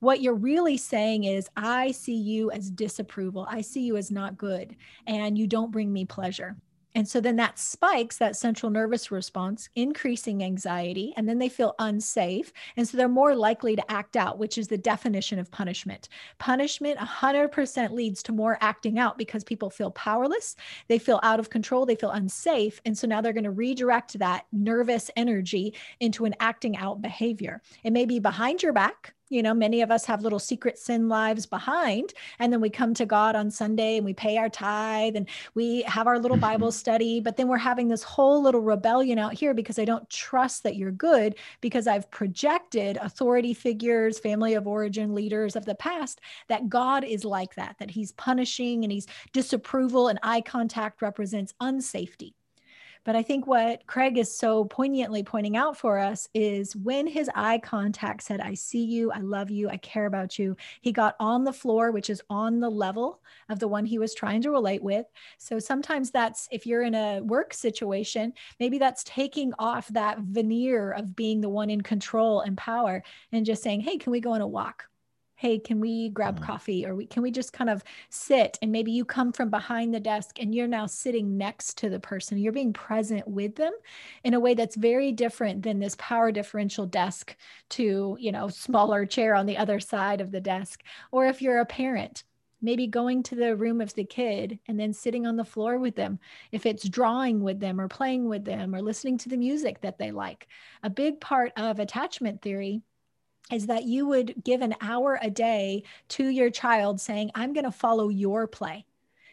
[0.00, 3.46] what you're really saying is i see you as disapproval.
[3.48, 6.56] I see you as not good and you don't bring me pleasure
[6.96, 11.74] and so then that spikes that central nervous response, increasing anxiety, and then they feel
[11.78, 12.54] unsafe.
[12.74, 16.08] And so they're more likely to act out, which is the definition of punishment.
[16.38, 20.56] Punishment 100% leads to more acting out because people feel powerless,
[20.88, 22.80] they feel out of control, they feel unsafe.
[22.86, 27.60] And so now they're going to redirect that nervous energy into an acting out behavior.
[27.84, 31.08] It may be behind your back you know many of us have little secret sin
[31.08, 35.16] lives behind and then we come to god on sunday and we pay our tithe
[35.16, 36.42] and we have our little mm-hmm.
[36.42, 40.08] bible study but then we're having this whole little rebellion out here because i don't
[40.08, 45.74] trust that you're good because i've projected authority figures family of origin leaders of the
[45.74, 51.02] past that god is like that that he's punishing and he's disapproval and eye contact
[51.02, 52.35] represents unsafety
[53.06, 57.30] but I think what Craig is so poignantly pointing out for us is when his
[57.36, 61.14] eye contact said, I see you, I love you, I care about you, he got
[61.20, 64.50] on the floor, which is on the level of the one he was trying to
[64.50, 65.06] relate with.
[65.38, 70.90] So sometimes that's if you're in a work situation, maybe that's taking off that veneer
[70.90, 74.32] of being the one in control and power and just saying, Hey, can we go
[74.32, 74.88] on a walk?
[75.36, 76.44] Hey can we grab mm-hmm.
[76.44, 76.86] coffee?
[76.86, 78.58] Or we, can we just kind of sit?
[78.62, 82.00] And maybe you come from behind the desk and you're now sitting next to the
[82.00, 82.38] person.
[82.38, 83.72] You're being present with them
[84.24, 87.36] in a way that's very different than this power differential desk
[87.70, 90.82] to you know smaller chair on the other side of the desk.
[91.12, 92.24] Or if you're a parent
[92.62, 95.94] maybe going to the room of the kid and then sitting on the floor with
[95.94, 96.18] them.
[96.52, 99.98] If it's drawing with them or playing with them or listening to the music that
[99.98, 100.48] they like.
[100.82, 102.82] A big part of attachment theory
[103.52, 107.64] is that you would give an hour a day to your child saying, I'm going
[107.64, 108.84] to follow your play.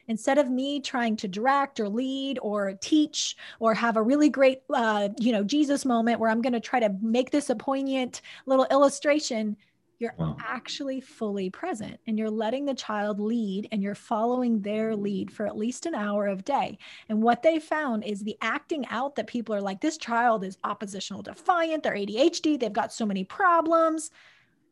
[0.08, 4.62] Instead of me trying to direct or lead or teach or have a really great,
[4.74, 8.22] uh, you know, Jesus moment where I'm going to try to make this a poignant
[8.46, 9.56] little illustration,
[10.04, 10.36] you're wow.
[10.46, 15.48] actually fully present and you're letting the child lead and you're following their lead for
[15.48, 16.78] at least an hour of day.
[17.08, 20.58] And what they found is the acting out that people are like, this child is
[20.66, 24.12] oppositional defiant, they're ADHD, they've got so many problems.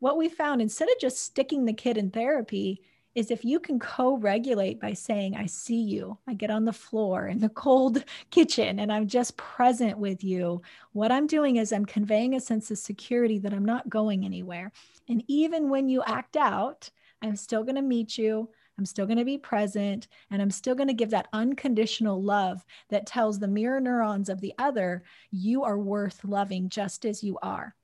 [0.00, 2.82] What we found instead of just sticking the kid in therapy,
[3.14, 6.72] is if you can co regulate by saying, I see you, I get on the
[6.72, 10.62] floor in the cold kitchen and I'm just present with you.
[10.92, 14.72] What I'm doing is I'm conveying a sense of security that I'm not going anywhere.
[15.08, 16.90] And even when you act out,
[17.22, 18.48] I'm still going to meet you.
[18.78, 22.64] I'm still going to be present and I'm still going to give that unconditional love
[22.88, 27.38] that tells the mirror neurons of the other, you are worth loving just as you
[27.42, 27.74] are.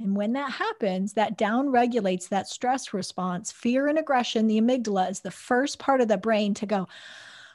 [0.00, 3.52] And when that happens, that down regulates that stress response.
[3.52, 6.88] Fear and aggression, the amygdala is the first part of the brain to go,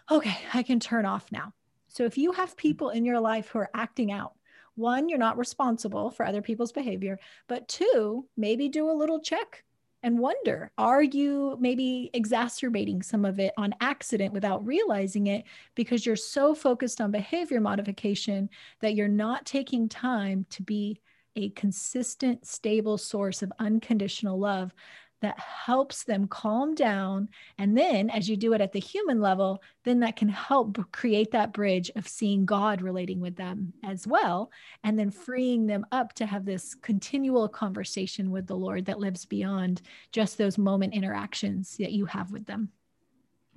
[0.10, 1.54] okay, I can turn off now.
[1.88, 4.34] So if you have people in your life who are acting out,
[4.75, 9.63] one, you're not responsible for other people's behavior, but two, maybe do a little check
[10.04, 15.43] and wonder are you maybe exacerbating some of it on accident without realizing it
[15.75, 18.49] because you're so focused on behavior modification
[18.80, 20.99] that you're not taking time to be
[21.39, 24.73] a consistent, stable source of unconditional love
[25.21, 27.30] that helps them calm down.
[27.58, 31.32] And then, as you do it at the human level, then that can help create
[31.32, 34.52] that bridge of seeing God relating with them as well.
[34.84, 39.25] And then freeing them up to have this continual conversation with the Lord that lives
[39.25, 42.69] beyond just those moment interactions that you have with them.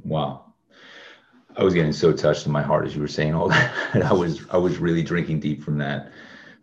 [0.04, 0.52] Wow.
[1.56, 4.04] I was getting so touched in my heart as you were saying all that.
[4.04, 6.10] I was I was really drinking deep from that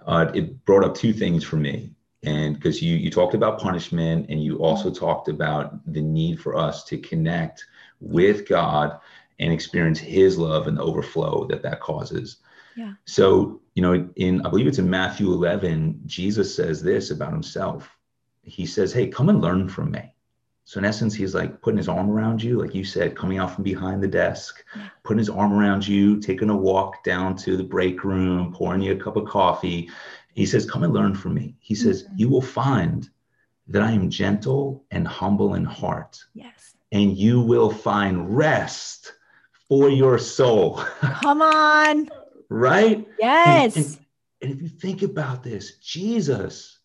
[0.10, 1.76] uh, it brought up two things for me.
[2.24, 6.54] and because you you talked about punishment and you also talked about the need for
[6.65, 7.58] us to connect
[8.17, 8.88] with god
[9.41, 12.28] and experience his love and the overflow that that causes
[12.82, 12.93] Yeah.
[13.06, 13.26] so
[13.76, 13.93] you know
[14.26, 17.82] in i believe it's in matthew 11 jesus says this about himself
[18.58, 20.04] he says hey come and learn from me
[20.69, 23.53] so in essence he's like putting his arm around you like you said coming out
[23.53, 24.63] from behind the desk
[25.03, 28.91] putting his arm around you taking a walk down to the break room pouring you
[28.93, 29.89] a cup of coffee
[30.34, 31.55] he says, Come and learn from me.
[31.60, 32.19] He says, Mhm.
[32.19, 33.10] You will find
[33.67, 36.75] that I am gentle and humble in heart, Yes.
[36.93, 39.13] and you will find rest
[39.67, 40.82] for your soul.
[41.21, 42.10] Come on.
[42.49, 43.05] right?
[43.19, 43.75] Yes.
[43.75, 43.97] And,
[44.41, 46.79] and if you think about this, Jesus,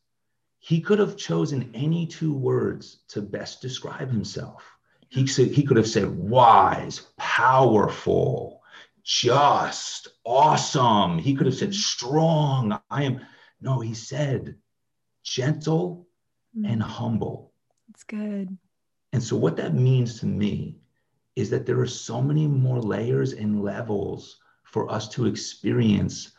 [0.65, 4.65] he could have chosen any two words to best describe himself.
[5.11, 8.63] He, said, he could have said wise, powerful,
[9.03, 11.19] just, awesome.
[11.19, 12.81] He could have said strong.
[12.91, 13.21] I am.
[13.61, 14.57] No, he said
[15.23, 16.09] gentle
[16.65, 17.53] and Mm, humble.
[17.91, 18.57] It's good.
[19.13, 20.79] And so, what that means to me
[21.37, 26.33] is that there are so many more layers and levels for us to experience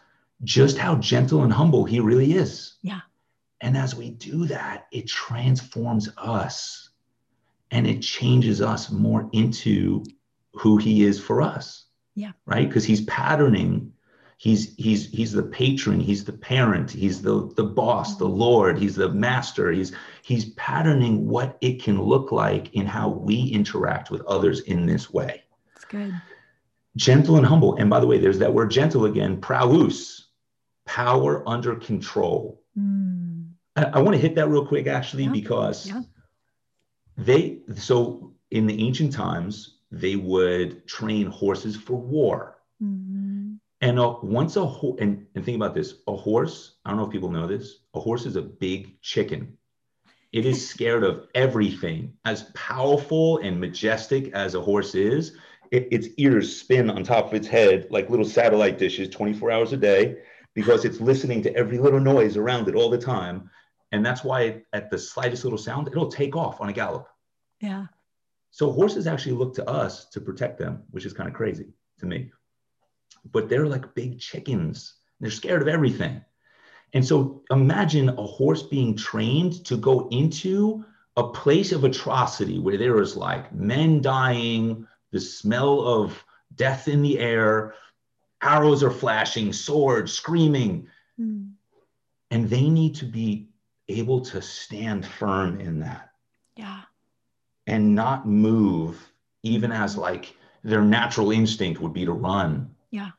[0.43, 2.77] just how gentle and humble he really is.
[2.81, 3.01] Yeah.
[3.65, 6.91] And as we do that, it transforms us
[7.71, 10.04] and it changes us more into
[10.54, 11.86] who he is for us.
[12.13, 12.34] Yeah.
[12.45, 12.67] Right?
[12.67, 13.91] Because he's patterning.
[14.38, 18.95] He's he's he's the patron, he's the parent, he's the the boss, the lord, he's
[18.95, 19.71] the master.
[19.71, 24.86] He's he's patterning what it can look like in how we interact with others in
[24.86, 25.41] this way.
[25.75, 26.13] It's good.
[26.97, 27.78] Gentle and humble.
[27.78, 30.28] And by the way, there's that word gentle again, praus,
[30.86, 32.62] power under control.
[32.78, 33.35] Mm,
[33.75, 36.01] I, I want to hit that real quick, actually, Yeah, because yeah.
[37.17, 42.57] they, so in the ancient times, they would train horses for war.
[42.81, 43.59] mhm.
[43.81, 47.05] And uh, once a horse, and, and think about this a horse, I don't know
[47.05, 49.57] if people know this, a horse is a big chicken.
[50.31, 52.13] It is scared of everything.
[52.25, 55.38] As powerful and majestic as a horse is,
[55.71, 59.73] it, its ears spin on top of its head like little satellite dishes 24 hours
[59.73, 60.17] a day
[60.53, 63.49] because it's listening to every little noise around it all the time.
[63.91, 67.08] And that's why at the slightest little sound, it'll take off on a gallop.
[67.62, 67.86] Yeah.
[68.52, 72.06] So horses actually look to us to protect them, which is kind of crazy to
[72.06, 72.32] me.
[73.32, 74.95] But they're like big chickens.
[75.19, 76.24] They're scared of everything.
[76.93, 80.86] And so imagine a horse being trained to go into
[81.17, 86.24] a place of atrocity where there is like men dying, the smell of
[86.56, 87.74] death in the air,
[88.41, 90.88] arrows are flashing, swords screaming,
[91.19, 91.54] Mm,
[92.32, 93.50] and they need to be
[93.88, 96.12] able to stand firm in that
[96.56, 96.82] Yeah.
[97.67, 99.12] and not move
[99.43, 103.12] even as like their natural instinct would be to run Yeah.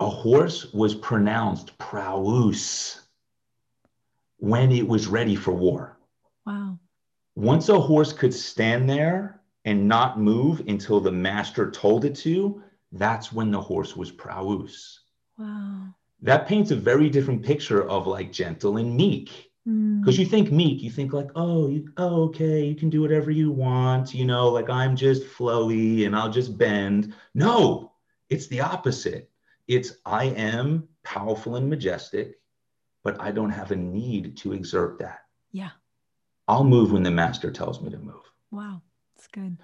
[0.00, 3.00] a horse was pronounced praus
[4.38, 5.98] when it was ready for war
[6.46, 6.78] Wow.
[7.36, 12.62] once a horse could stand there and not move until the master told it to
[12.92, 15.00] that's when the horse was praus
[15.38, 15.94] Wow.
[16.22, 19.50] That paints a very different picture of like gentle and meek.
[19.68, 23.00] Mm, because you think meek you think like oh you oh, okay you can do
[23.00, 27.14] whatever you want you know like i'm just flowy and i'll just bend.
[27.34, 27.92] No
[28.28, 29.30] it's the opposite.
[29.68, 32.40] It's i am powerful and majestic
[33.04, 35.20] but i don't have a need to exert that.
[35.52, 35.70] Yeah.
[36.48, 38.24] i'll move when the master tells me to move.
[38.50, 38.82] Wow.
[39.14, 39.56] It's good.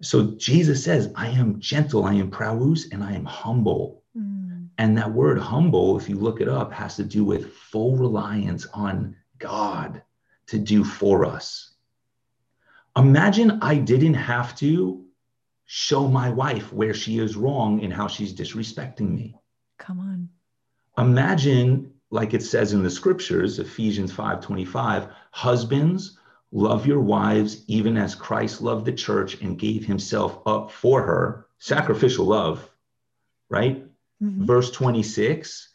[0.00, 4.04] so jesus says i am gentle i am praus and i am humble.
[4.16, 4.47] Mm,
[4.78, 8.66] and that word humble, if you look it up, has to do with full reliance
[8.72, 10.02] on God
[10.46, 11.72] to do for us.
[12.96, 15.04] Imagine I didn't have to
[15.66, 19.36] show my wife where she is wrong and how she's disrespecting me.
[19.78, 20.28] come on.
[20.96, 26.18] Imagine, like it says in the scriptures, Ephesians 5:25, husbands,
[26.50, 31.46] love your wives even as Christ loved the church and gave himself up for her,
[31.58, 32.68] sacrificial love,
[33.50, 33.87] right?
[34.22, 34.46] Mhm.
[34.46, 35.68] verse 26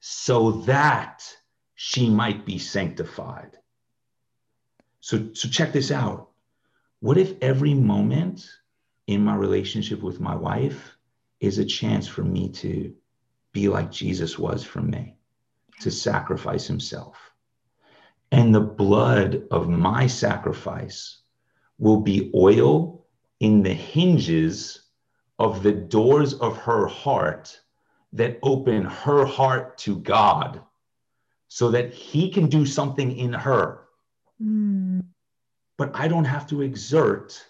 [0.00, 1.22] so that
[1.74, 3.56] she might be sanctified.
[5.00, 6.30] So so check this out.
[7.00, 8.48] What if every moment
[9.06, 10.96] in my relationship with my wife
[11.40, 12.94] is a chance for me to
[13.52, 15.16] be like jesus was for me
[15.80, 17.16] to sacrifice himself?
[18.32, 21.20] And the blood of my sacrifice
[21.78, 23.06] will be oil
[23.40, 24.88] in the hinges
[25.38, 27.60] of the doors of her heart
[28.14, 30.62] that open her heart to God
[31.48, 33.86] so that he can do something in her.
[34.42, 35.04] Mm,
[35.76, 37.44] But I don't have to exert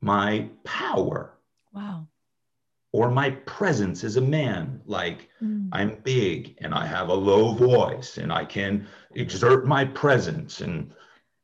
[0.00, 1.34] my power.
[1.72, 2.06] wow.
[2.92, 5.68] or my presence as a man like Mm.
[5.72, 10.92] i'm big and i have a low voice and i can exert my presence and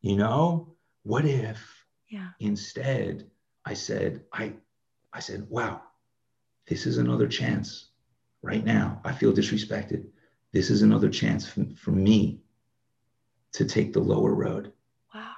[0.00, 1.58] you know what if
[2.08, 2.30] Yeah.
[2.40, 3.30] instead
[3.64, 4.52] i said i
[5.12, 5.80] i said wow
[6.66, 7.86] this is another chance
[8.47, 10.07] right now i feel disrespected.
[10.53, 12.40] This is another chance for, for me
[13.53, 14.72] to take the lower road.
[15.14, 15.34] Wow.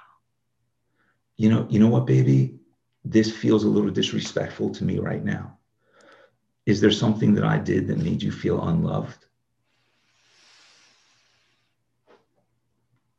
[1.35, 2.55] you know you know what baby?
[3.03, 5.57] This feels a little disrespectful to me right now.
[6.65, 9.25] Is there something that i did that made you feel unloved?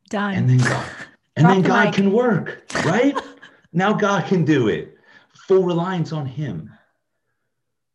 [0.09, 0.33] Done.
[0.35, 0.85] and then god
[1.35, 1.95] and then the god mic.
[1.95, 3.15] can work right?
[3.73, 4.97] Now god can do it.
[5.47, 6.69] Full reliance on him.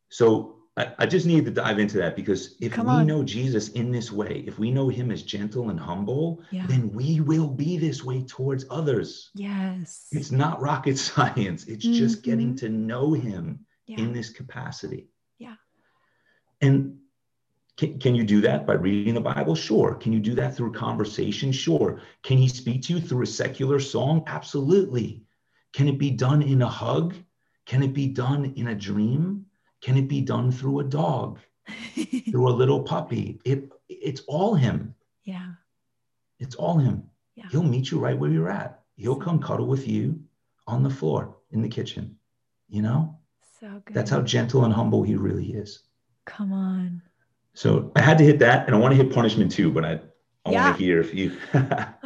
[0.09, 3.06] So I, I just need to dive into that because if Come we on.
[3.06, 6.66] know jesus in this way if we know him as gentle and humble Yeah.
[6.66, 9.30] then we will be this way towards others.
[9.34, 10.08] Yes.
[10.12, 11.64] it's not rocket science.
[11.66, 12.30] It's just mm-hmm.
[12.30, 14.00] getting to know him Yeah.
[14.00, 15.08] in this capacity.
[15.38, 15.56] Yeah.
[16.60, 16.98] and
[17.78, 19.54] can, can you do that by reading the bible?
[19.54, 19.94] Sure.
[19.94, 21.52] Can you do that through conversation?
[21.52, 22.00] Sure.
[22.22, 24.24] Can he speak to you through a secular song?
[24.26, 25.22] Absolutely.
[25.74, 27.14] Can it be done in a hug?
[27.66, 29.45] Can it be done in a dream
[29.87, 31.39] can it be done through a dog
[32.30, 34.78] through a little puppy it it's all him
[35.34, 35.51] yeah.
[36.45, 36.97] it's all him
[37.41, 37.49] Yeah.
[37.51, 38.70] he'll meet you right where you're at
[39.03, 40.07] he'll come cuddle with you
[40.66, 41.22] on the floor
[41.55, 42.05] in the kitchen
[42.76, 43.01] you know
[43.61, 43.95] So good.
[43.97, 45.70] that's how gentle and humble he really is
[46.37, 47.03] Come on.
[47.55, 49.93] So I had to hit that, and I want to hit punishment too, but I,
[50.45, 50.64] I Yeah.
[50.64, 51.26] want to hear if you.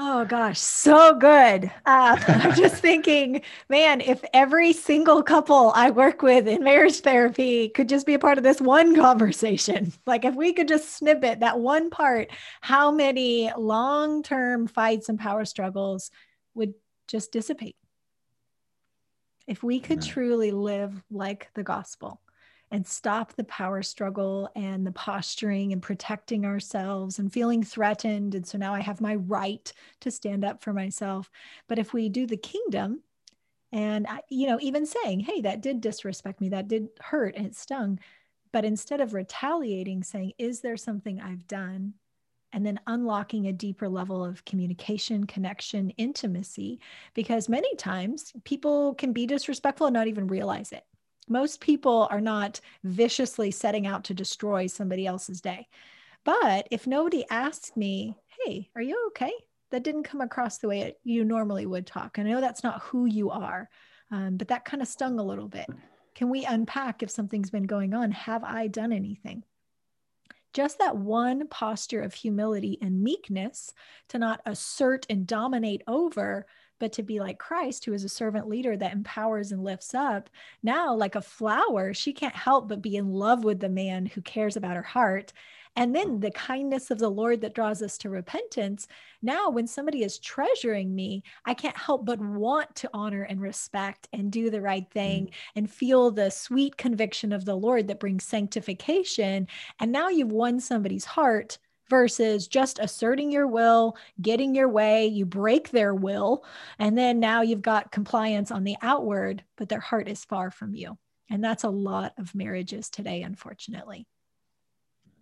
[0.07, 1.70] Oh gosh, so good.
[1.86, 7.68] Uh, I'm just thinking, man, if every single couple I work with in marriage therapy
[7.68, 11.40] could just be a part of this one conversation, like if we could just snippet
[11.40, 16.10] that one part, how many long term fights and power struggles
[16.54, 16.74] would
[17.06, 17.76] just dissipate?
[19.46, 22.20] If we could truly live like the gospel
[22.70, 28.34] and stop the power struggle and the posturing and protecting ourselves and feeling threatened.
[28.34, 31.30] And so now I have my right to stand up for myself.
[31.68, 33.02] But if we do the kingdom,
[33.72, 36.48] and you know, even saying, "Hey, that did disrespect me.
[36.50, 38.00] That did hurt and it stung,"
[38.52, 41.94] but instead of retaliating, saying, "Is there something I've done?"
[42.52, 46.80] and then unlocking a deeper level of communication, connection, intimacy,
[47.14, 50.84] because many times people can be disrespectful and not even realize it.
[51.31, 55.68] Most people are not viciously setting out to destroy somebody else's day.
[56.24, 59.33] But if nobody asks me, hey, are you okay?
[59.70, 62.18] That didn't come across the way it, you normally would talk.
[62.18, 63.70] And I know that's not who you are,
[64.11, 65.66] um, but that kind of stung a little bit.
[66.16, 68.11] Can we unpack if something's been going on?
[68.11, 69.45] Have I done anything?
[70.53, 73.72] Just that one posture of humility and meekness
[74.09, 76.47] to not assert and dominate over,
[76.81, 80.28] but to be like Christ, who is a servant leader that empowers and lifts up.
[80.62, 84.22] Now, like a flower, she can't help but be in love with the man who
[84.22, 85.33] cares about her heart.
[85.76, 88.89] And then the kindness of the Lord that draws us to repentance.
[89.22, 94.09] Now, when somebody is treasuring me, I can't help but want to honor and respect
[94.12, 95.33] and do the right thing mm.
[95.55, 99.47] and feel the sweet conviction of the Lord that brings sanctification.
[99.78, 101.59] And now you've won somebody's heart
[101.91, 106.45] versus just asserting your will, getting your way, you break their will,
[106.78, 110.74] and then now you've got compliance on the outward, but their heart is far from
[110.74, 110.97] you.
[111.30, 114.07] And that's a lot of marriages today, unfortunately.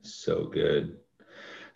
[0.03, 0.99] so good.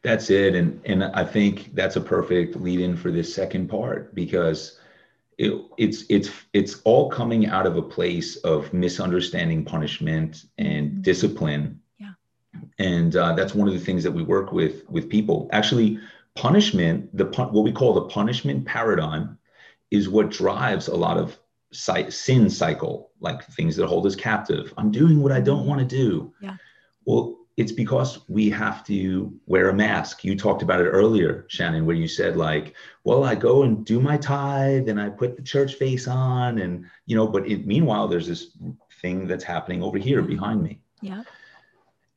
[0.02, 4.14] That's it, and and I think that's a perfect lead in for this second part
[4.14, 4.80] because
[5.38, 11.02] it, it's it's it's all coming out of a place of misunderstanding punishment and Mhm.
[11.02, 11.81] discipline.
[12.78, 15.48] And uh, that's one of the things that we work with with people.
[15.52, 15.98] Actually,
[16.34, 19.38] punishment, the pun- what we call the punishment paradigm,
[19.90, 21.38] is what drives a lot of
[21.72, 24.72] si- sin cycle, like things that hold us captive.
[24.76, 26.32] I'm doing what I don't want to do.
[26.40, 26.56] Yeah.
[27.04, 30.24] Well, it's because we have to wear a mask.
[30.24, 32.74] You talked about it earlier, Shannon, where you said like,
[33.04, 36.86] well, I go and do my tithe and I put the church face on and,
[37.04, 38.56] you know, but it, meanwhile, there's this
[39.02, 40.80] thing that's happening over here behind me.
[41.02, 41.24] Yeah.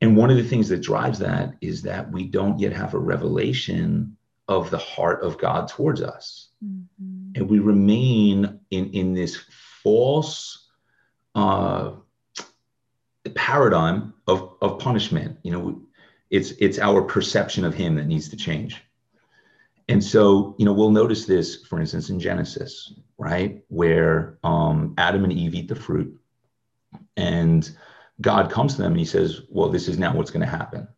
[0.00, 2.98] And one of the things that drives that is that we don't yet have a
[2.98, 4.16] revelation
[4.48, 6.48] of the heart of God towards us.
[6.64, 7.36] Mhm.
[7.36, 9.36] And we remain in, in this
[9.82, 10.68] false
[11.34, 11.92] uh,
[13.34, 15.38] paradigm of, of punishment.
[15.42, 15.82] You know,
[16.30, 18.82] it's, it's our perception of Him that needs to change.
[19.88, 23.64] And so, you know, we'll notice this, for instance, in Genesis, right?
[23.68, 26.18] Where um, Adam and Eve eat the fruit.
[27.16, 27.70] And
[28.20, 30.88] God comes to them and he says, Well, this is now what's going to happen.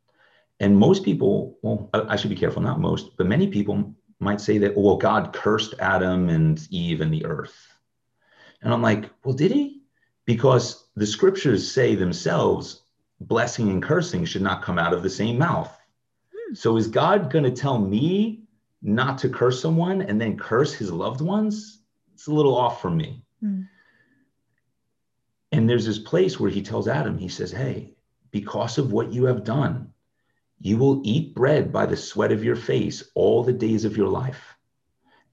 [0.61, 4.59] And most people, well, I should be careful, not most, but many people might say
[4.59, 7.57] that, well, God cursed Adam and Eve and the earth.
[8.63, 9.83] And I'm like, well, did he?
[10.25, 12.83] Because the scriptures say themselves
[13.21, 15.77] blessing and cursing should not come out of the same mouth.
[16.35, 16.55] Hmm.
[16.55, 18.43] So is God going to tell me
[18.83, 21.83] not to curse someone and then curse his loved ones?
[22.15, 23.23] It's a little off from me.
[23.41, 23.63] Hmm.
[25.53, 27.95] And there's this place where he tells Adam, he says, Hey,
[28.31, 29.93] because of what you have done,
[30.61, 34.09] you will eat bread by the sweat of your face all the days of your
[34.09, 34.57] life.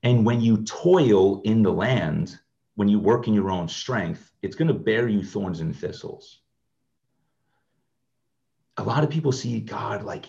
[0.04, 2.38] And when you toil in the land,
[2.76, 6.42] when you work in your own strength, it's going to bear you thorns and thistles.
[8.78, 10.28] A lot of people see God like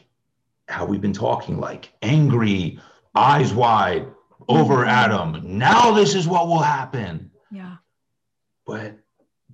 [0.69, 2.81] how we've been talking, like angry,
[3.15, 4.07] eyes wide
[4.49, 4.85] over.
[4.85, 5.59] Adam.
[5.59, 7.31] Now this is what will happen.
[7.51, 7.77] Yeah.
[8.67, 8.99] But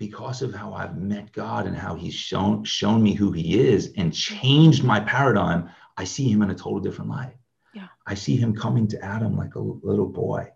[0.03, 3.93] because of how I've met God and how He's shown shown me who He is
[3.97, 7.37] and changed my paradigm, I see Him in a total different light.
[7.73, 7.87] Yeah.
[8.05, 10.51] I see Him coming to Adam like a little boy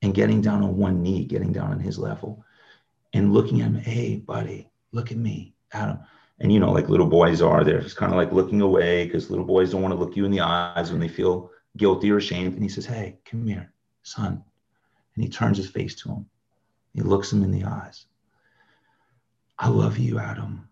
[0.00, 2.42] and getting down on one knee, getting down on his level
[3.12, 5.98] and looking at him, hey, buddy, look at me, Adam.
[6.40, 9.28] And you know, like little boys are, they're just kind of like looking away because
[9.28, 12.16] little boys don't want to look you in the eyes when they feel guilty or
[12.16, 12.54] ashamed.
[12.54, 13.72] And he says, Hey, come here,
[14.04, 14.42] son.
[15.14, 16.26] And he turns his face to him.
[16.94, 18.06] He looks him in the eyes.
[19.58, 20.68] I love you, Adam.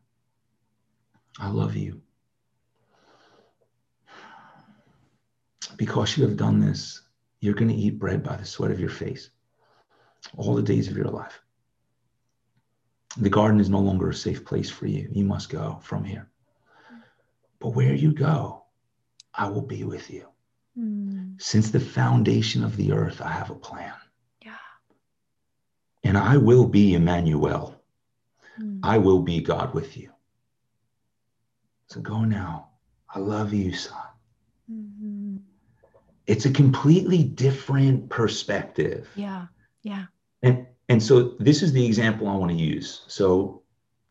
[1.39, 2.01] I love you.
[5.77, 7.03] Because you have done this,
[7.41, 9.31] you're going to eat bread by the sweat of your face
[10.37, 11.41] all the days of your life.
[13.19, 15.09] The garden is no longer a safe place for you.
[15.13, 16.31] You must go from here.
[17.59, 18.65] But where you go,
[19.35, 20.27] I will be with you.
[20.79, 21.41] Mm.
[21.41, 23.93] Since the foundation of the earth, I have a plan.
[24.43, 24.57] Yeah.
[26.05, 27.82] And I will be Emmanuel.
[28.61, 28.81] Mm.
[28.83, 30.11] I will be God with you.
[31.87, 32.69] So go now.
[33.15, 33.99] I love you, son.
[34.71, 35.37] Mm-hmm.
[36.27, 39.09] It's a completely different perspective.
[39.15, 39.47] Yeah.
[39.83, 40.05] Yeah.
[40.43, 43.03] And and so this is the example I want to use.
[43.09, 43.63] So,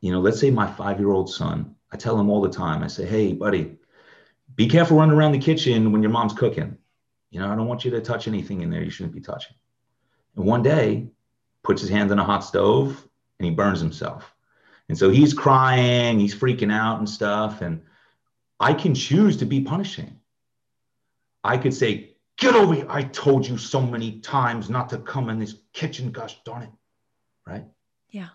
[0.01, 3.05] you know, let's say my five-year-old son, I tell him all the time, I say,
[3.05, 3.77] hey, buddy,
[4.55, 6.77] be careful running around the kitchen when your mom's cooking.
[7.29, 9.55] You know, I don't want you to touch anything in there you shouldn't be touching.
[10.35, 11.07] And one day,
[11.63, 13.07] puts his hand on a hot stove
[13.41, 14.31] and he burns himself.
[14.87, 17.61] And so he's crying, he's freaking out and stuff.
[17.61, 17.81] And
[18.59, 20.19] I can choose to be punishing.
[21.43, 22.85] I could say, Get over here.
[22.87, 26.11] I told you so many times not to come in this kitchen.
[26.11, 26.69] Gosh darn it.
[27.45, 27.65] Right?
[28.09, 28.29] Yeah.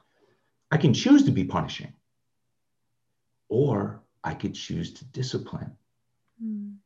[0.70, 1.92] I can choose to be punishing,
[3.48, 5.72] or I could choose to discipline.
[6.42, 6.76] Mm.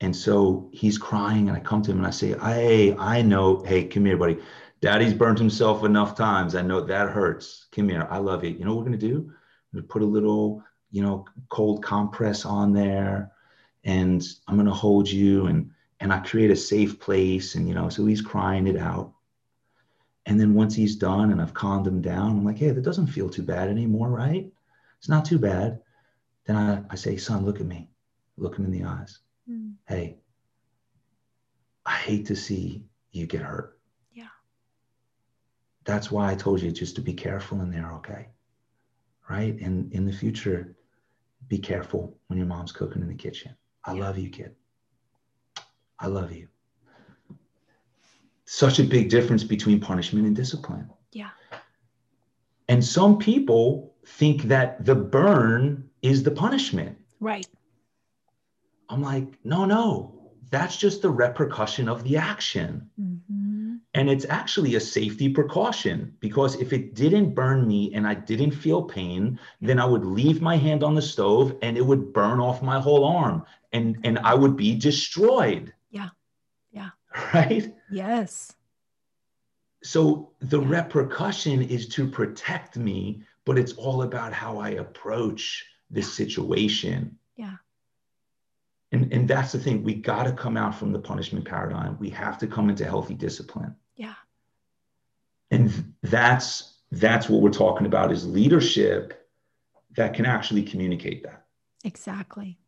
[0.00, 3.62] And so he's crying, and I come to him and I say, Hey, I know.
[3.64, 4.38] Hey, come here, buddy.
[4.84, 6.54] Daddy's burned himself enough times.
[6.54, 7.68] I know that hurts.
[7.72, 8.06] Come here.
[8.10, 8.50] I love you.
[8.50, 9.32] You know what we're going to do?
[9.72, 13.32] We're going to put a little, you know, cold compress on there,
[13.84, 15.70] and I'm going to hold you and
[16.00, 17.54] and I create a safe place.
[17.54, 19.14] And, you know, so he's crying it out.
[20.26, 23.06] And then once he's done and I've calmed him down, I'm like, hey, that doesn't
[23.06, 24.52] feel too bad anymore, right?
[24.98, 25.80] It's not too bad.
[26.44, 27.88] Then I, I say, son, look at me.
[28.36, 29.20] Look him in the eyes.
[29.50, 29.76] Mm.
[29.88, 30.18] Hey,
[31.86, 33.73] I hate to see you get hurt.
[35.84, 38.28] That's why I told you just to be careful in there, okay?
[39.28, 39.58] Right?
[39.60, 40.74] And in the future,
[41.48, 43.54] be careful when your mom's cooking in the kitchen.
[43.84, 44.54] I love you, kid.
[45.98, 46.48] I love you.
[48.46, 50.90] Such a big difference between punishment and discipline.
[51.12, 51.30] Yeah.
[52.68, 56.98] And some people think that the burn is the punishment.
[57.20, 57.46] Right.
[58.88, 62.90] I'm like, no, no, that's just the repercussion of the action.
[63.00, 63.43] Mm-hmm.
[63.94, 68.50] And it's actually a safety precaution because if it didn't burn me and I didn't
[68.50, 72.40] feel pain, then I would leave my hand on the stove and it would burn
[72.40, 75.72] off my whole arm and, and I would be destroyed.
[75.90, 76.08] Yeah.
[76.72, 76.90] Yeah.
[77.32, 77.72] Right?
[77.90, 78.52] Yes.
[79.84, 80.68] So the yeah.
[80.68, 87.16] repercussion is to protect me, but it's all about how I approach this situation.
[87.36, 87.56] Yeah.
[88.90, 89.84] And, and that's the thing.
[89.84, 91.96] We got to come out from the punishment paradigm.
[92.00, 93.76] We have to come into healthy discipline.
[93.96, 94.14] Yeah.
[95.50, 99.28] And that's that's what we're talking about is leadership
[99.96, 101.44] that can actually communicate that.
[101.84, 102.58] Exactly.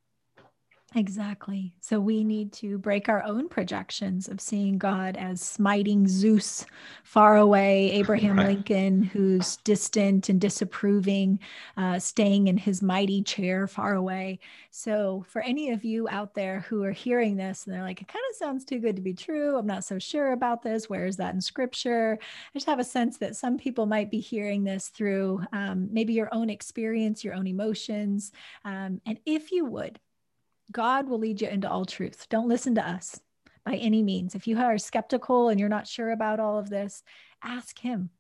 [0.95, 1.75] Exactly.
[1.81, 6.65] So we need to break our own projections of seeing God as smiting Zeus
[7.03, 8.47] far away, Abraham right.
[8.47, 11.41] Lincoln, who's distant and disapproving,
[11.77, 14.39] uh, staying in his mighty chair far away.
[14.71, 18.09] So, for any of you out there who are hearing this and they're like, it
[18.09, 19.59] kind of sounds too good to be true.
[19.59, 20.89] I'm not so sure about this.
[20.89, 22.19] Where is that in scripture?
[22.23, 26.15] I just have a sense that some people might be hearing this through um, maybe
[26.15, 28.33] your own experience, your own emotions.
[28.65, 29.99] Um, and if you would,
[30.73, 32.27] God will lead you into all truth.
[32.29, 33.21] Don't listen to us
[33.65, 34.35] by any means.
[34.35, 37.03] If you are skeptical and you're not sure about all of this,
[37.43, 38.11] ask Him.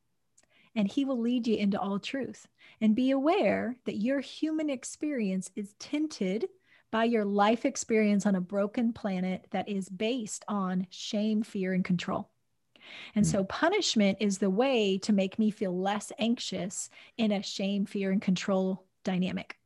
[0.76, 2.46] and he will lead you into all truth.
[2.80, 6.48] And be aware that your human experience is tinted
[6.92, 11.84] by your life experience on a broken planet that is based on shame, fear, and
[11.84, 12.28] control.
[13.14, 13.28] And mm.
[13.28, 18.12] so punishment is the way to make me feel less anxious in a shame, fear,
[18.12, 19.56] and control dynamic.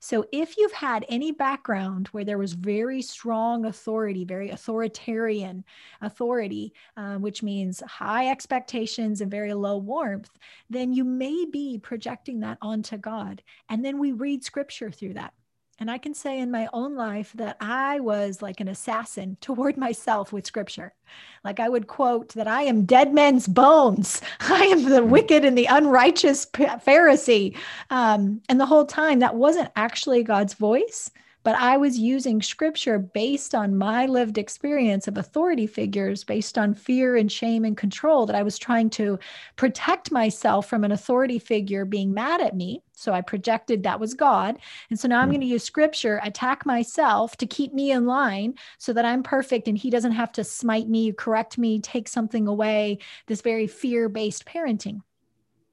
[0.00, 5.64] So, if you've had any background where there was very strong authority, very authoritarian
[6.00, 10.30] authority, uh, which means high expectations and very low warmth,
[10.70, 13.42] then you may be projecting that onto God.
[13.68, 15.32] And then we read scripture through that.
[15.80, 19.76] And I can say in my own life that I was like an assassin toward
[19.76, 20.92] myself with scripture.
[21.44, 24.20] Like I would quote that I am dead men's bones.
[24.40, 25.10] I am the hmm.
[25.10, 27.56] wicked and the unrighteous Pharisee.
[27.90, 31.10] Um, and the whole time, that wasn't actually God's voice
[31.48, 36.74] but I was using scripture based on my lived experience of authority figures, based on
[36.74, 39.18] fear and shame and control, that I was trying to
[39.56, 42.82] protect myself from an authority figure being mad at me.
[42.92, 44.58] So I projected that was God.
[44.90, 45.36] And so now I'm hmm.
[45.36, 49.68] going to use scripture, attack myself to keep me in line so that I'm perfect
[49.68, 54.10] and he doesn't have to smite me, correct me, take something away, this very fear
[54.10, 55.00] based parenting.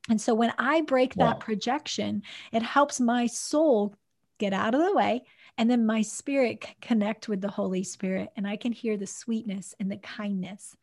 [0.09, 1.25] And so when I break wow.
[1.25, 2.23] that projection,
[2.53, 3.93] it helps my soul
[4.37, 5.25] get out of the way
[5.57, 9.73] and then my spirit connect with the Holy Spirit and I can hear the sweetness
[9.79, 10.75] and the kindness.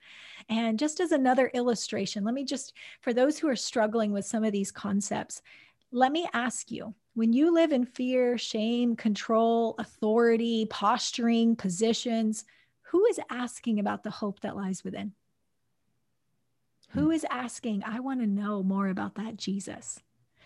[0.49, 4.45] And just as another illustration, let me just, for those who are struggling with some
[4.45, 5.43] of these concepts,
[5.91, 12.45] let me ask you when you live in fear, shame, control, authority, posturing, positions,
[12.81, 15.13] who is asking about the hope that lies within?
[16.91, 17.11] Who hmm.
[17.31, 20.01] asking, I want to know more about that Jesus?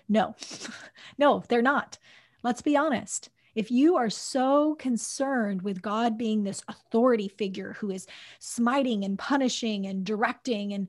[0.08, 0.34] No,
[1.18, 1.98] no, they're not.
[2.42, 3.30] Let's be honest.
[3.56, 8.06] If you are so concerned with God being this authority figure who is
[8.38, 10.88] smiting and punishing and directing, and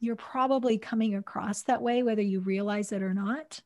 [0.00, 3.60] you're probably coming across that way, whether you realize it or not.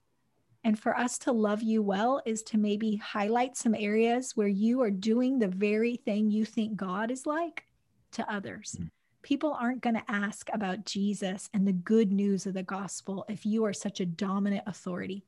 [0.64, 4.83] And for us to love you well is to maybe highlight some areas where you
[4.83, 7.64] are doing the very thing you think God is like
[8.12, 8.77] to others.
[8.81, 8.91] Mm.
[9.22, 13.47] People aren't going to ask about Jesus and the good news of the gospel if
[13.47, 15.22] you are such a dominant authority.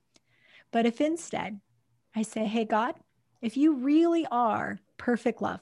[0.72, 1.60] But if instead
[2.18, 2.96] I say, hey, God,
[3.40, 5.60] if you really are perfect love,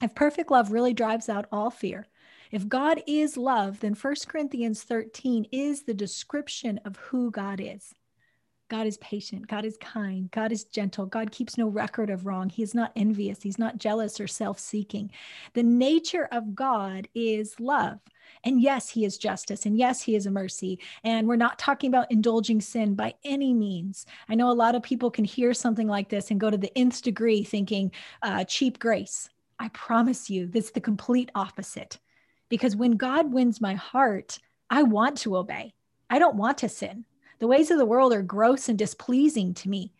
[0.00, 2.06] if perfect love really drives out all fear,
[2.52, 7.92] if God is love, then 1 Corinthians 13 is the description of who God is.
[8.68, 9.46] God is patient.
[9.46, 10.30] God is kind.
[10.30, 11.06] God is gentle.
[11.06, 12.48] God keeps no record of wrong.
[12.48, 13.42] He is not envious.
[13.42, 15.10] He's not jealous or self seeking.
[15.52, 18.00] The nature of God is love.
[18.42, 19.66] And yes, he is justice.
[19.66, 20.78] And yes, he is a mercy.
[21.02, 24.06] And we're not talking about indulging sin by any means.
[24.28, 26.76] I know a lot of people can hear something like this and go to the
[26.76, 27.92] nth degree thinking
[28.22, 29.28] uh, cheap grace.
[29.58, 31.98] I promise you, this is the complete opposite.
[32.48, 34.38] Because when God wins my heart,
[34.70, 35.74] I want to obey.
[36.10, 37.04] I don't want to sin.
[37.44, 39.92] The ways of the world are gross and displeasing to me.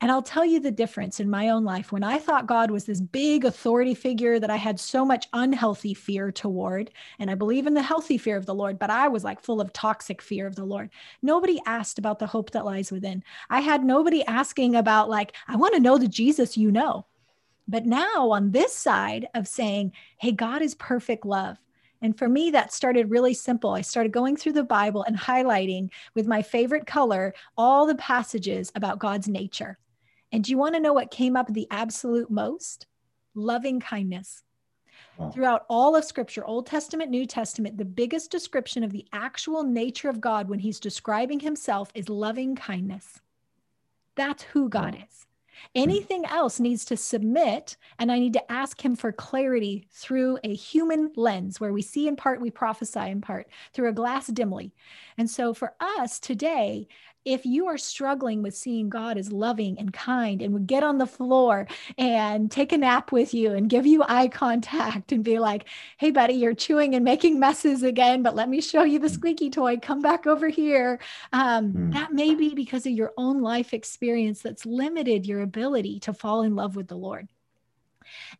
[0.00, 1.92] And I'll tell you the difference in my own life.
[1.92, 5.92] When I thought God was this big authority figure that I had so much unhealthy
[5.92, 9.24] fear toward, and I believe in the healthy fear of the Lord, but I was
[9.24, 10.88] like full of toxic fear of the Lord.
[11.20, 13.22] Nobody asked about the hope that lies within.
[13.50, 17.04] I had nobody asking about, like, I want to know the Jesus you know.
[17.68, 21.58] But now on this side of saying, hey, God is perfect love.
[22.02, 23.70] And for me, that started really simple.
[23.70, 28.70] I started going through the Bible and highlighting with my favorite color all the passages
[28.74, 29.78] about God's nature.
[30.32, 32.86] And do you want to know what came up the absolute most?
[33.34, 34.42] Loving kindness.
[35.16, 35.30] Wow.
[35.30, 40.10] Throughout all of Scripture, Old Testament, New Testament, the biggest description of the actual nature
[40.10, 43.20] of God when he's describing himself is loving kindness.
[44.14, 45.04] That's who God wow.
[45.08, 45.25] is.
[45.74, 45.82] Hmm.
[45.82, 50.54] Anything else needs to submit, and I need to ask him for clarity through a
[50.54, 54.72] human lens where we see in part, we prophesy in part, through a glass dimly.
[55.18, 56.88] And so for us today,
[57.26, 60.96] if you are struggling with seeing God as loving and kind and would get on
[60.96, 61.66] the floor
[61.98, 65.66] and take a nap with you and give you eye contact and be like,
[65.98, 69.50] hey, buddy, you're chewing and making messes again, but let me show you the squeaky
[69.50, 69.76] toy.
[69.76, 71.00] Come back over here.
[71.32, 71.92] Um, mm.
[71.92, 76.42] That may be because of your own life experience that's limited your ability to fall
[76.42, 77.28] in love with the Lord.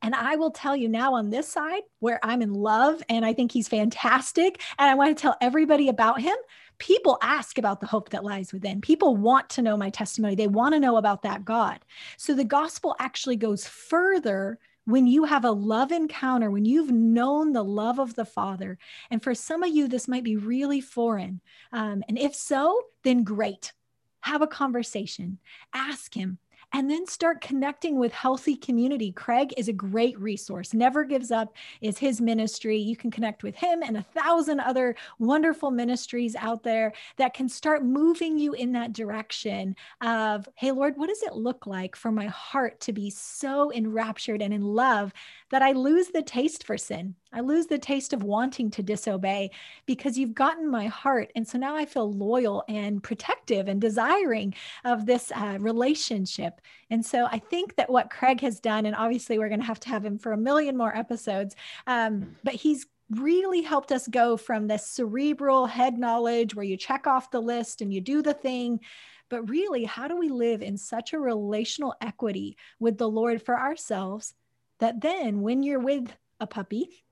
[0.02, 3.32] And I will tell you now on this side where I'm in love and I
[3.32, 4.62] think he's fantastic.
[4.78, 6.36] And I want to tell everybody about him
[6.78, 8.80] people ask about the hope that lies within.
[8.80, 11.80] People want to know my testimony, they want to know about that God.
[12.16, 17.52] So the gospel actually goes further when you have a love encounter, when you've known
[17.52, 18.78] the love of the Father.
[19.10, 21.40] And for some of you, this might be really foreign.
[21.72, 23.72] Um, and if so, then great.
[24.20, 25.38] Have a conversation,
[25.74, 26.38] ask Him.
[26.72, 29.12] And then start connecting with healthy community.
[29.12, 30.74] Craig is a great resource.
[30.74, 32.78] Never Gives Up is his ministry.
[32.78, 37.48] You can connect with him and a thousand other wonderful ministries out there that can
[37.48, 42.10] start moving you in that direction of, hey, Lord, what does it look like for
[42.10, 45.12] my heart to be so enraptured and in love
[45.50, 47.14] that I lose the taste for sin?
[47.36, 49.50] I lose the taste of wanting to disobey
[49.84, 51.30] because you've gotten my heart.
[51.36, 54.54] And so now I feel loyal and protective and desiring
[54.86, 56.62] of this uh, relationship.
[56.90, 59.80] And so I think that what Craig has done, and obviously we're going to have
[59.80, 61.54] to have him for a million more episodes,
[61.86, 67.06] um, but he's really helped us go from this cerebral head knowledge where you check
[67.06, 68.80] off the list and you do the thing
[69.28, 73.56] but really how do we live in such a relational equity with the lord for
[73.56, 74.34] ourselves
[74.80, 77.04] that then when you're with a puppy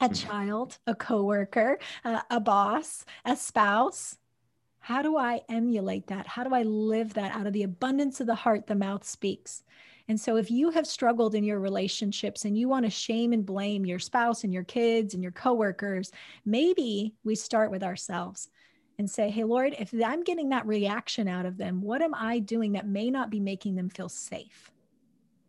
[0.00, 0.28] a mm-hmm.
[0.28, 4.16] child, a coworker, uh, a boss, a spouse.
[4.78, 6.26] How do I emulate that?
[6.26, 8.66] How do I live that out of the abundance of the heart?
[8.66, 9.64] The mouth speaks.
[10.08, 13.44] And so, if you have struggled in your relationships and you want to shame and
[13.44, 16.12] blame your spouse and your kids and your coworkers,
[16.44, 18.48] maybe we start with ourselves
[18.98, 22.38] and say, Hey, Lord, if I'm getting that reaction out of them, what am I
[22.38, 24.70] doing that may not be making them feel safe?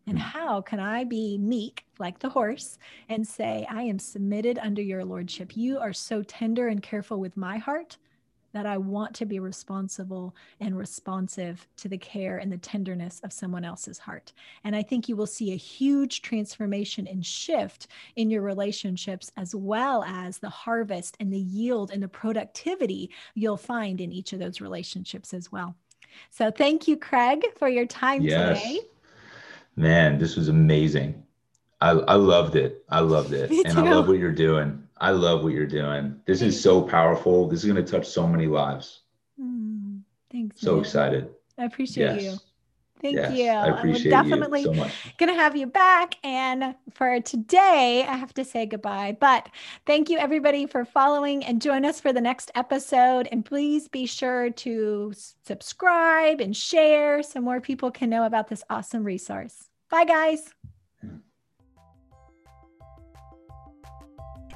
[0.07, 0.23] And hmm.
[0.23, 2.79] how can I be meek like the horse
[3.09, 5.55] and say, I am submitted under your lordship?
[5.55, 7.97] You are so tender and careful with my heart
[8.53, 13.33] that I want to be responsible and responsive to the care and the tenderness of
[13.33, 14.33] someone else's heart.
[14.63, 19.53] And I think you will see a huge transformation and shift in your relationships, as
[19.53, 24.39] well as the harvest and the yield and the productivity you'll find in each of
[24.39, 25.75] those relationships as well.
[26.31, 28.59] So thank you, Craig, for your time yes.
[28.59, 28.79] today
[29.77, 31.23] man, this was amazing.
[31.79, 32.83] I, I loved it.
[32.89, 33.49] I loved it.
[33.65, 34.83] and I love what you're doing.
[34.99, 36.19] I love what you're doing.
[36.25, 37.47] This is so powerful.
[37.47, 39.01] This is going to touch so many lives.
[39.39, 40.01] Mm,
[40.31, 40.59] thanks.
[40.59, 40.79] So man.
[40.81, 41.29] excited.
[41.57, 42.23] I appreciate yes.
[42.23, 42.39] you.
[43.01, 43.49] Thank yes, you.
[43.49, 46.15] I appreciate I'm definitely so gonna have you back.
[46.23, 49.17] And for today, I have to say goodbye.
[49.19, 49.49] But
[49.85, 53.27] thank you everybody for following and join us for the next episode.
[53.31, 58.63] And please be sure to subscribe and share so more people can know about this
[58.69, 59.69] awesome resource.
[59.89, 60.53] Bye, guys.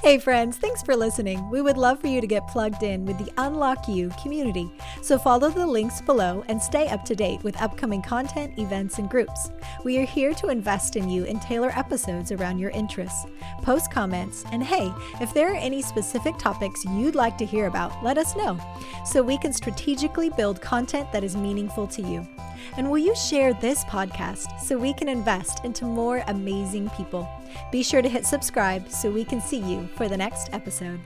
[0.04, 1.48] Hey, friends, thanks for listening.
[1.52, 4.68] We would love for you to get plugged in with the Unlock You community.
[5.04, 9.08] So follow the links below and stay up to date with upcoming content, events, and
[9.08, 9.52] groups.
[9.84, 13.28] We are here to invest in you and tailor episodes around your interests.
[13.62, 14.92] Post comments, and hey,
[15.22, 18.60] if there are any specific topics you'd like to hear about, let us know
[19.06, 22.28] so we can strategically build content that is meaningful to you.
[22.76, 27.30] And will you share this podcast so we can invest into more amazing people?
[27.72, 31.00] Be sure to hit subscribe so we can see you for the next episode.